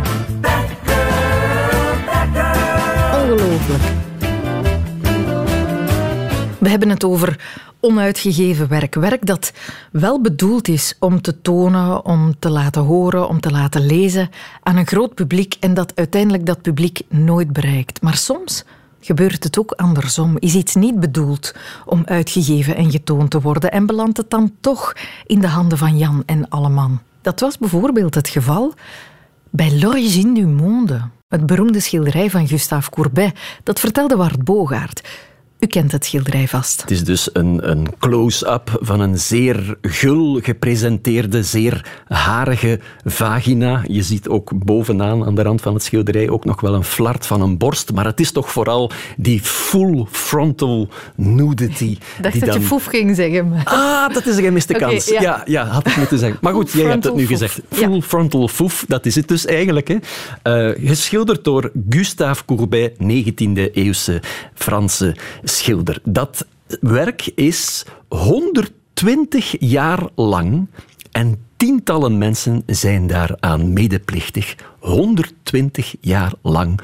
[3.22, 3.84] Ongelooflijk.
[6.58, 7.40] We hebben het over
[7.80, 8.96] onuitgegeven werk.
[8.96, 9.54] Werk dat
[9.92, 14.30] wel bedoeld is om te tonen, om te laten horen, om te laten lezen
[14.64, 18.02] aan een groot publiek en dat uiteindelijk dat publiek nooit bereikt.
[18.02, 18.66] Maar soms
[19.02, 20.38] gebeurt het ook andersom.
[20.40, 21.54] Is iets niet bedoeld
[21.86, 24.94] om uitgegeven en getoond te worden en belandt het dan toch
[25.26, 27.02] in de handen van Jan en Alleman?
[27.22, 28.74] Dat was bijvoorbeeld het geval
[29.50, 33.40] bij L'origine du monde, het beroemde schilderij van Gustave Courbet.
[33.64, 35.02] Dat vertelde Wart Bogaert.
[35.62, 36.82] U kent het schilderij vast.
[36.82, 43.82] Het is dus een, een close-up van een zeer gul gepresenteerde, zeer harige vagina.
[43.88, 47.26] Je ziet ook bovenaan aan de rand van het schilderij ook nog wel een flart
[47.26, 47.92] van een borst.
[47.94, 51.86] Maar het is toch vooral die full frontal nudity.
[51.86, 52.60] Ik dacht dat dan...
[52.60, 53.50] je foef ging zeggen.
[53.50, 55.06] maar- Ah, dat is een gemiste kans.
[55.08, 55.22] ja.
[55.22, 55.42] ja.
[55.46, 56.38] Ja, had ik moeten zeggen.
[56.42, 57.62] Maar goed, jij hebt het nu gezegd.
[57.70, 57.76] Ja.
[57.78, 59.88] Full frontal foef, dat is het dus eigenlijk.
[59.88, 59.98] Hè.
[60.44, 64.20] Eh, geschilderd door Gustave Courbet, 19e-eeuwse
[64.54, 65.16] Franse
[65.52, 66.00] schilder.
[66.04, 66.46] Dat
[66.82, 70.68] werk is 120 jaar lang
[71.12, 74.56] en tientallen mensen zijn daaraan medeplichtig.
[74.80, 76.80] 120 jaar lang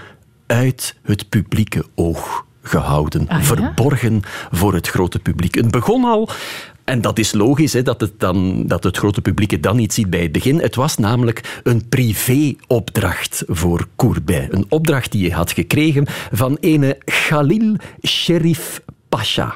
[0.45, 3.43] uit het publieke oog gehouden, Ah, ja?
[3.43, 5.55] verborgen voor het grote publiek.
[5.55, 6.29] Het begon al
[6.87, 9.93] en dat is logisch, hè, dat, het dan, dat het grote publiek het dan niet
[9.93, 10.59] ziet bij het begin.
[10.59, 14.53] Het was namelijk een privéopdracht voor Courbet.
[14.53, 17.75] Een opdracht die hij had gekregen van ene Khalil
[18.05, 19.55] Sherif Pasha.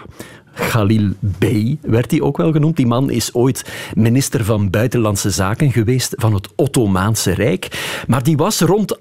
[0.53, 2.75] Khalil Bey werd hij ook wel genoemd.
[2.75, 8.03] Die man is ooit minister van Buitenlandse Zaken geweest van het Ottomaanse Rijk.
[8.07, 8.99] Maar die was rond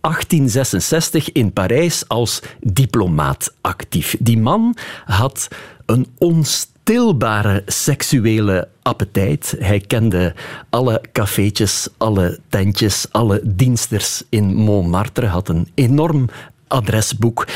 [0.00, 4.16] 1866 in Parijs als diplomaat actief.
[4.18, 5.48] Die man had
[5.86, 6.06] een
[6.84, 9.56] onstilbare seksuele appetijt.
[9.58, 10.34] Hij kende
[10.70, 16.28] alle cafeetjes, alle tentjes, alle diensters in Montmartre, had een enorm
[16.68, 17.46] adresboek.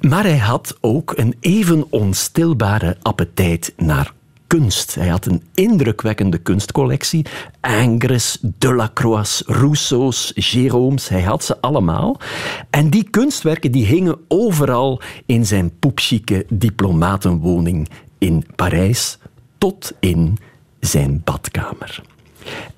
[0.00, 4.12] Maar hij had ook een even onstilbare appetijt naar
[4.46, 4.94] kunst.
[4.94, 7.26] Hij had een indrukwekkende kunstcollectie.
[7.60, 12.20] Ingres, Delacroix, Rousseau's, Jérôme's, hij had ze allemaal.
[12.70, 19.18] En die kunstwerken die hingen overal in zijn poepchique diplomatenwoning in Parijs,
[19.58, 20.38] tot in
[20.80, 22.02] zijn badkamer.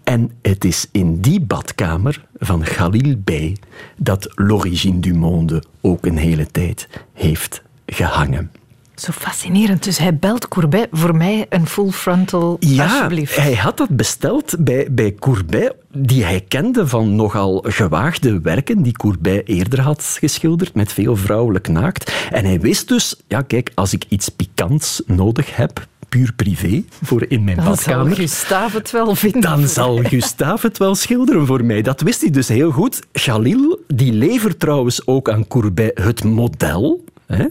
[0.04, 3.56] En het is in die badkamer van Khalil Bey
[3.96, 8.50] dat L'origine du monde ook een hele tijd heeft gehangen.
[8.96, 9.84] Zo fascinerend.
[9.84, 13.36] Dus hij belt Courbet voor mij een full frontal, Ja, alsjeblieft.
[13.36, 18.92] hij had dat besteld bij, bij Courbet, die hij kende van nogal gewaagde werken die
[18.92, 22.12] Courbet eerder had geschilderd, met veel vrouwelijk naakt.
[22.30, 27.24] En hij wist dus, ja kijk, als ik iets pikants nodig heb, puur privé, voor
[27.28, 28.16] in mijn Dan zal badkamer...
[28.16, 29.40] Gustave het wel vinden.
[29.40, 31.82] Dan zal Gustave het wel schilderen voor mij.
[31.82, 33.00] Dat wist hij dus heel goed.
[33.12, 37.04] Khalil, die levert trouwens ook aan Courbet het model.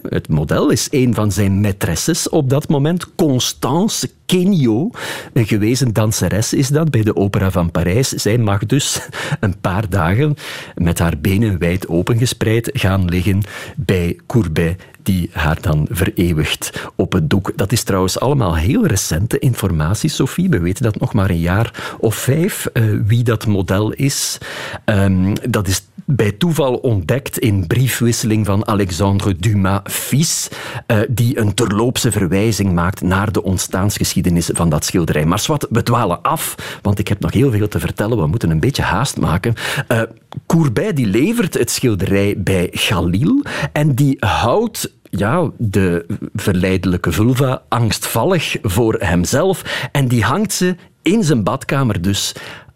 [0.08, 3.14] Het model is een van zijn maîtresses op dat moment.
[3.14, 4.90] Constance Kenio,
[5.32, 8.08] een gewezen danseres is dat bij de Opera van Parijs.
[8.08, 9.08] Zij mag dus
[9.40, 10.34] een paar dagen
[10.74, 13.42] met haar benen wijd opengespreid gaan liggen
[13.76, 17.52] bij Courbet die haar dan vereeuwigt op het doek.
[17.56, 20.48] Dat is trouwens allemaal heel recente informatie, Sophie.
[20.48, 24.38] We weten dat nog maar een jaar of vijf, eh, wie dat model is.
[24.84, 30.48] Ehm, dat is bij toeval ontdekt in briefwisseling van Alexandre Dumas fils,
[30.86, 35.24] eh, die een terloopse verwijzing maakt naar de ontstaansgeschiedenis van dat schilderij.
[35.24, 38.18] Maar zwart, we dwalen af, want ik heb nog heel veel te vertellen.
[38.18, 39.54] We moeten een beetje haast maken.
[39.88, 40.02] Eh,
[40.46, 43.42] Courbet die levert het schilderij bij Galil
[43.72, 51.24] en die houdt ja, de verleidelijke vulva angstvallig voor hemzelf en die hangt ze in
[51.24, 52.34] zijn badkamer dus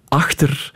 [0.08, 0.72] achter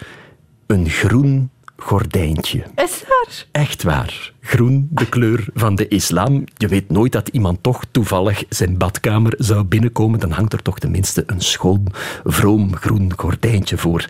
[0.66, 1.50] een groen
[1.84, 2.64] gordijntje.
[2.74, 3.46] Is waar?
[3.50, 4.32] Echt waar.
[4.40, 6.44] Groen, de kleur van de islam.
[6.56, 10.20] Je weet nooit dat iemand toch toevallig zijn badkamer zou binnenkomen.
[10.20, 11.86] Dan hangt er toch tenminste een schoon,
[12.24, 14.06] vroom groen gordijntje voor.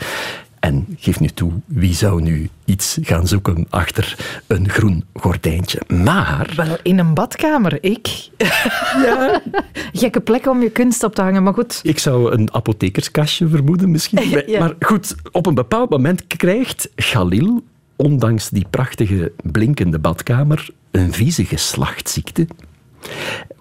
[0.65, 5.81] En geef nu toe, wie zou nu iets gaan zoeken achter een groen gordijntje?
[6.03, 6.53] Maar...
[6.57, 8.29] Wel, in een badkamer, ik.
[9.03, 9.43] Ja.
[9.93, 11.81] Gekke plek om je kunst op te hangen, maar goed.
[11.83, 14.23] Ik zou een apothekerskastje vermoeden misschien.
[14.47, 14.59] Ja.
[14.59, 17.65] Maar goed, op een bepaald moment krijgt Galil,
[17.97, 22.47] ondanks die prachtige blinkende badkamer, een vieze geslachtsziekte.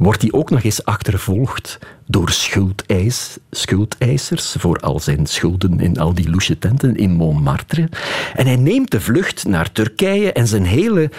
[0.03, 6.13] Wordt hij ook nog eens achtervolgd door schuldeis, schuldeisers voor al zijn schulden in al
[6.13, 7.89] die loesje tenten in Montmartre.
[8.35, 11.11] En hij neemt de vlucht naar Turkije en zijn hele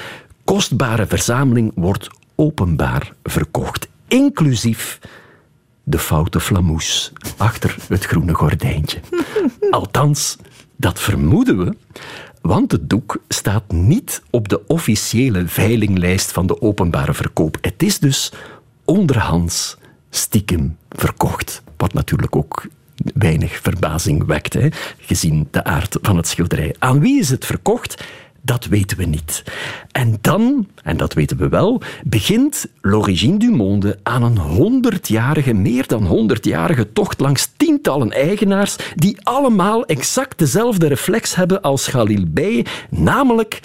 [0.44, 3.88] kostbare verzameling wordt openbaar verkocht.
[4.08, 4.98] Inclusief
[5.82, 9.00] de foute flamoes achter het groene gordijntje.
[9.70, 10.36] Althans,
[10.76, 11.76] dat vermoeden we,
[12.40, 17.58] want het doek staat niet op de officiële veilinglijst van de openbare verkoop.
[17.60, 18.32] Het is dus
[18.84, 19.76] onderhands
[20.10, 21.62] stiekem verkocht.
[21.76, 22.66] Wat natuurlijk ook
[23.14, 24.68] weinig verbazing wekt, hè,
[24.98, 26.74] gezien de aard van het schilderij.
[26.78, 28.04] Aan wie is het verkocht?
[28.42, 29.44] Dat weten we niet.
[29.92, 35.86] En dan, en dat weten we wel, begint L'Origine du Monde aan een honderdjarige, meer
[35.86, 42.66] dan honderdjarige tocht langs tientallen eigenaars die allemaal exact dezelfde reflex hebben als Khalil Bey,
[42.90, 43.60] namelijk...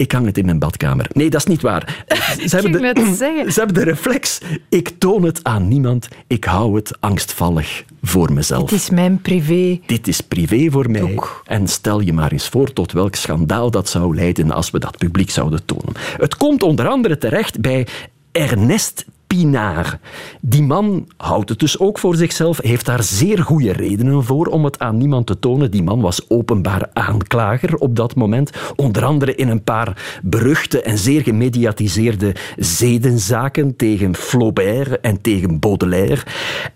[0.00, 1.06] Ik hang het in mijn badkamer.
[1.12, 2.04] Nee, dat is niet waar.
[2.46, 3.14] Ze hebben, de,
[3.48, 4.40] ze hebben de reflex.
[4.68, 6.08] Ik toon het aan niemand.
[6.26, 8.70] Ik hou het angstvallig voor mezelf.
[8.70, 9.80] Het is mijn privé.
[9.86, 11.18] Dit is privé voor mij.
[11.44, 14.98] En stel je maar eens voor tot welk schandaal dat zou leiden als we dat
[14.98, 15.94] publiek zouden tonen.
[16.16, 17.86] Het komt onder andere terecht bij
[18.32, 19.04] Ernest
[19.36, 19.98] Pinard.
[20.40, 24.64] Die man houdt het dus ook voor zichzelf, heeft daar zeer goede redenen voor om
[24.64, 25.70] het aan niemand te tonen.
[25.70, 30.98] Die man was openbaar aanklager op dat moment, onder andere in een paar beruchte en
[30.98, 36.22] zeer gemediatiseerde zedenzaken tegen Flaubert en tegen Baudelaire.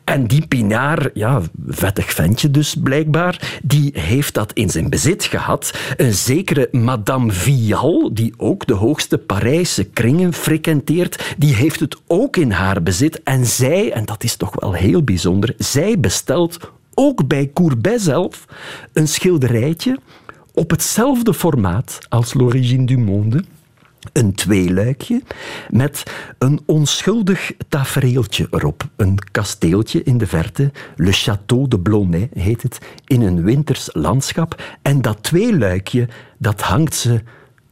[0.04, 5.78] En die Pinard, ja, vettig ventje dus blijkbaar, die heeft dat in zijn bezit gehad.
[5.96, 12.36] Een zekere Madame Vial, die ook de hoogste Parijse kringen frequenteert, die heeft het ook
[12.36, 13.22] in haar bezit.
[13.22, 18.44] En zij, en dat is toch wel heel bijzonder, zij bestelt ook bij Courbet zelf
[18.92, 19.98] een schilderijtje
[20.52, 23.44] op hetzelfde formaat als L'Origine du Monde.
[24.12, 25.22] Een tweeluikje
[25.70, 26.02] met
[26.38, 28.88] een onschuldig tafereeltje erop.
[28.96, 34.62] Een kasteeltje in de verte, Le Château de Blonay heet het, in een winters landschap.
[34.82, 37.22] En dat tweeluikje, dat hangt ze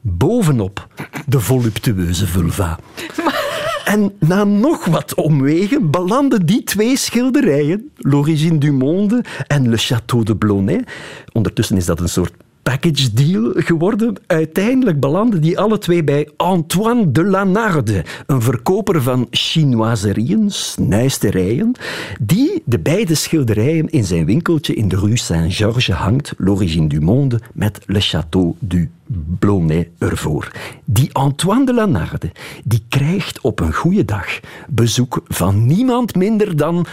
[0.01, 0.89] bovenop
[1.27, 2.79] de voluptueuze vulva.
[3.85, 10.23] En na nog wat omwegen belanden die twee schilderijen, L'Origine du Monde en Le Château
[10.23, 10.85] de Blonay,
[11.33, 12.33] ondertussen is dat een soort
[12.63, 14.17] package deal geworden.
[14.27, 21.73] Uiteindelijk belanden die alle twee bij Antoine de Lanarde, een verkoper van chinoiserieën, snuisterijen,
[22.21, 27.41] die de beide schilderijen in zijn winkeltje in de rue Saint-Georges hangt, L'Origine du Monde,
[27.55, 28.91] met Le Château du
[29.39, 30.51] Blonay ervoor.
[30.85, 32.33] Die Antoine de Lanarde,
[32.65, 36.87] die krijgt op een goede dag bezoek van niemand minder dan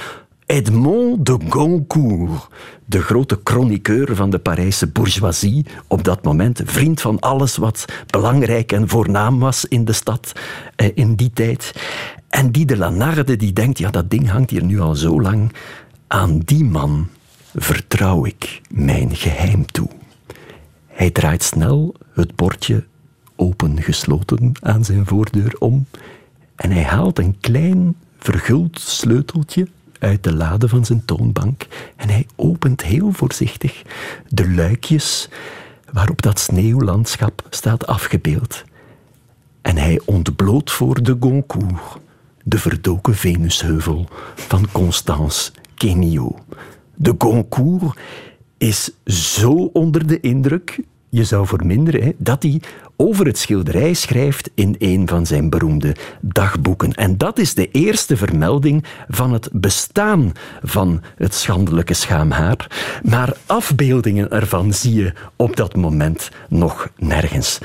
[0.50, 2.48] Edmond de Goncourt,
[2.86, 8.72] de grote chroniqueur van de Parijse bourgeoisie, op dat moment vriend van alles wat belangrijk
[8.72, 10.34] en voornaam was in de stad
[10.76, 11.74] eh, in die tijd.
[12.30, 15.54] En die de Lanarde die denkt, ja dat ding hangt hier nu al zo lang,
[16.08, 17.08] aan die man
[17.56, 19.90] vertrouw ik mijn geheim toe.
[20.88, 22.86] Hij draait snel het bordje
[23.36, 25.86] open-gesloten aan zijn voordeur om
[26.56, 29.68] en hij haalt een klein verguld sleuteltje
[30.00, 33.82] uit de lade van zijn toonbank en hij opent heel voorzichtig
[34.28, 35.30] de luikjes
[35.92, 38.64] waarop dat sneeuwlandschap staat afgebeeld.
[39.62, 41.98] En hij ontbloot voor de Goncourt
[42.44, 46.40] de verdoken Venusheuvel van Constance Kenio.
[46.96, 48.00] De Goncourt
[48.58, 50.80] is zo onder de indruk,
[51.10, 52.62] je zou verminderen, dat hij
[52.96, 56.94] over het schilderij schrijft in een van zijn beroemde dagboeken.
[56.94, 60.32] En dat is de eerste vermelding van het bestaan
[60.64, 62.68] van het schandelijke schaamhaar.
[63.04, 67.60] Maar afbeeldingen ervan zie je op dat moment nog nergens.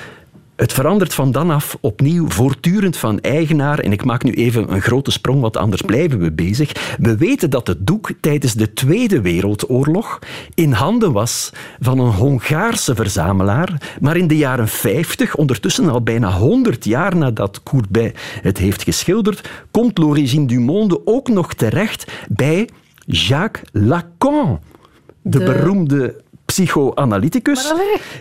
[0.56, 3.78] Het verandert van dan af opnieuw voortdurend van eigenaar.
[3.78, 6.96] En ik maak nu even een grote sprong, want anders blijven we bezig.
[6.98, 10.18] We weten dat het doek tijdens de Tweede Wereldoorlog
[10.54, 13.96] in handen was van een Hongaarse verzamelaar.
[14.00, 19.48] Maar in de jaren 50, ondertussen al bijna 100 jaar nadat Courbet het heeft geschilderd,
[19.70, 22.68] komt L'Origine du Monde ook nog terecht bij
[23.06, 24.60] Jacques Lacan.
[25.22, 26.22] De, De- beroemde
[26.54, 27.72] psychoanalyticus,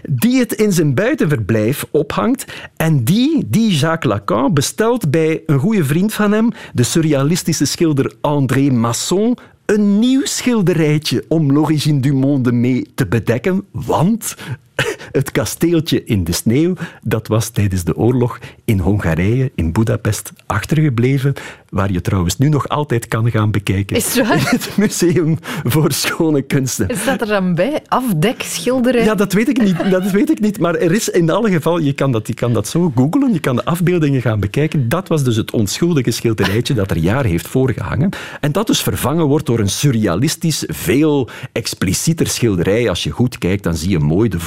[0.10, 5.86] die het in zijn buitenverblijf ophangt en die, die Jacques Lacan, bestelt bij een goede
[5.86, 12.52] vriend van hem, de surrealistische schilder André Masson, een nieuw schilderijtje om L'Origine du Monde
[12.52, 14.36] mee te bedekken, want
[15.12, 21.34] het kasteeltje in de sneeuw, dat was tijdens de oorlog in Hongarije, in Budapest, achtergebleven,
[21.70, 23.96] waar je trouwens nu nog altijd kan gaan bekijken.
[23.96, 24.38] Is het waar?
[24.38, 26.90] In het Museum voor Schone Kunsten.
[26.90, 27.82] En staat er dan bij?
[27.88, 29.04] Afdekschilderij?
[29.04, 29.92] Ja, dat weet ik niet.
[29.92, 30.60] Dat weet ik niet.
[30.60, 33.40] Maar er is in alle geval, je kan dat, je kan dat zo googlen, je
[33.40, 34.90] kan de afbeeldingen gaan bekijken.
[34.90, 38.10] Dat was dus het onschuldige schilderijtje dat er jaren heeft voorgehangen.
[38.40, 42.90] En dat dus vervangen wordt door een surrealistisch, veel explicieter schilderij.
[42.90, 44.40] Als je goed kijkt, dan zie je mooi de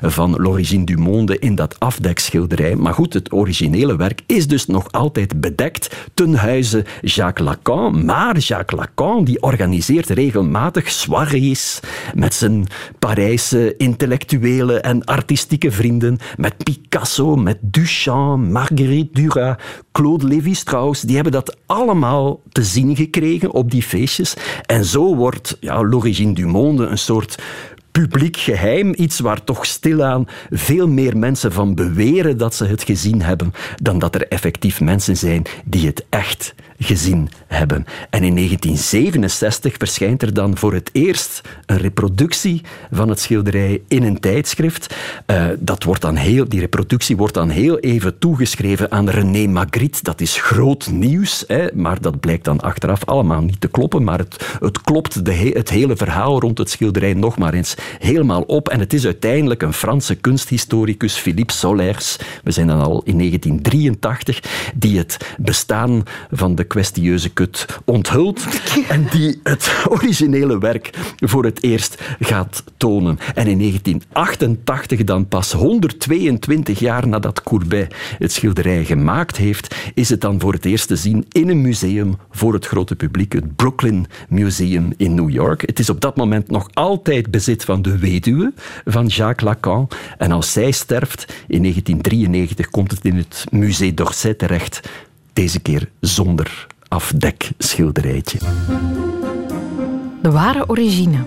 [0.00, 2.76] van L'Origine du Monde in dat afdekschilderij.
[2.76, 8.04] Maar goed, het originele werk is dus nog altijd bedekt ten huize Jacques Lacan.
[8.04, 11.80] Maar Jacques Lacan die organiseert regelmatig soirées
[12.14, 12.66] met zijn
[12.98, 19.56] Parijse intellectuele en artistieke vrienden, met Picasso, met Duchamp, Marguerite Duras,
[19.92, 21.00] Claude Lévi-Strauss.
[21.00, 24.34] Die hebben dat allemaal te zien gekregen op die feestjes.
[24.66, 27.38] En zo wordt ja, L'Origine du Monde een soort
[27.92, 33.22] publiek geheim, iets waar toch stilaan veel meer mensen van beweren dat ze het gezien
[33.22, 37.86] hebben, dan dat er effectief mensen zijn die het echt gezien hebben.
[38.10, 44.02] En in 1967 verschijnt er dan voor het eerst een reproductie van het schilderij in
[44.02, 44.94] een tijdschrift.
[45.26, 50.02] Eh, dat wordt dan heel, die reproductie wordt dan heel even toegeschreven aan René Magritte.
[50.02, 54.04] Dat is groot nieuws, hè, maar dat blijkt dan achteraf allemaal niet te kloppen.
[54.04, 57.74] Maar het, het klopt de he- het hele verhaal rond het schilderij nog maar eens
[57.98, 58.68] helemaal op.
[58.68, 64.42] En het is uiteindelijk een Franse kunsthistoricus, Philippe Solers, we zijn dan al in 1983,
[64.74, 68.46] die het bestaan van de kwestieuze kut onthult
[68.88, 73.18] en die het originele werk voor het eerst gaat tonen.
[73.34, 80.20] En in 1988, dan pas 122 jaar nadat Courbet het schilderij gemaakt heeft, is het
[80.20, 84.06] dan voor het eerst te zien in een museum voor het grote publiek, het Brooklyn
[84.28, 85.60] Museum in New York.
[85.60, 88.52] Het is op dat moment nog altijd bezit van de weduwe
[88.84, 89.88] van Jacques Lacan.
[90.18, 94.80] En als zij sterft in 1993, komt het in het Musée d'Orsay terecht.
[95.38, 98.38] Deze keer zonder afdekschilderijtje.
[100.22, 101.18] De ware origine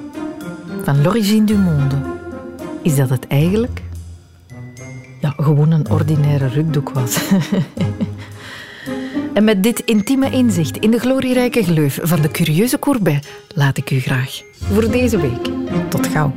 [0.83, 1.95] van L'Origine du Monde.
[2.81, 3.81] Is dat het eigenlijk?
[5.21, 7.17] Ja, gewoon een ordinaire rukdoek was.
[9.33, 13.91] en met dit intieme inzicht in de glorierijke gleuf van de curieuze Courbet laat ik
[13.91, 15.49] u graag voor deze week.
[15.89, 16.33] Tot gauw.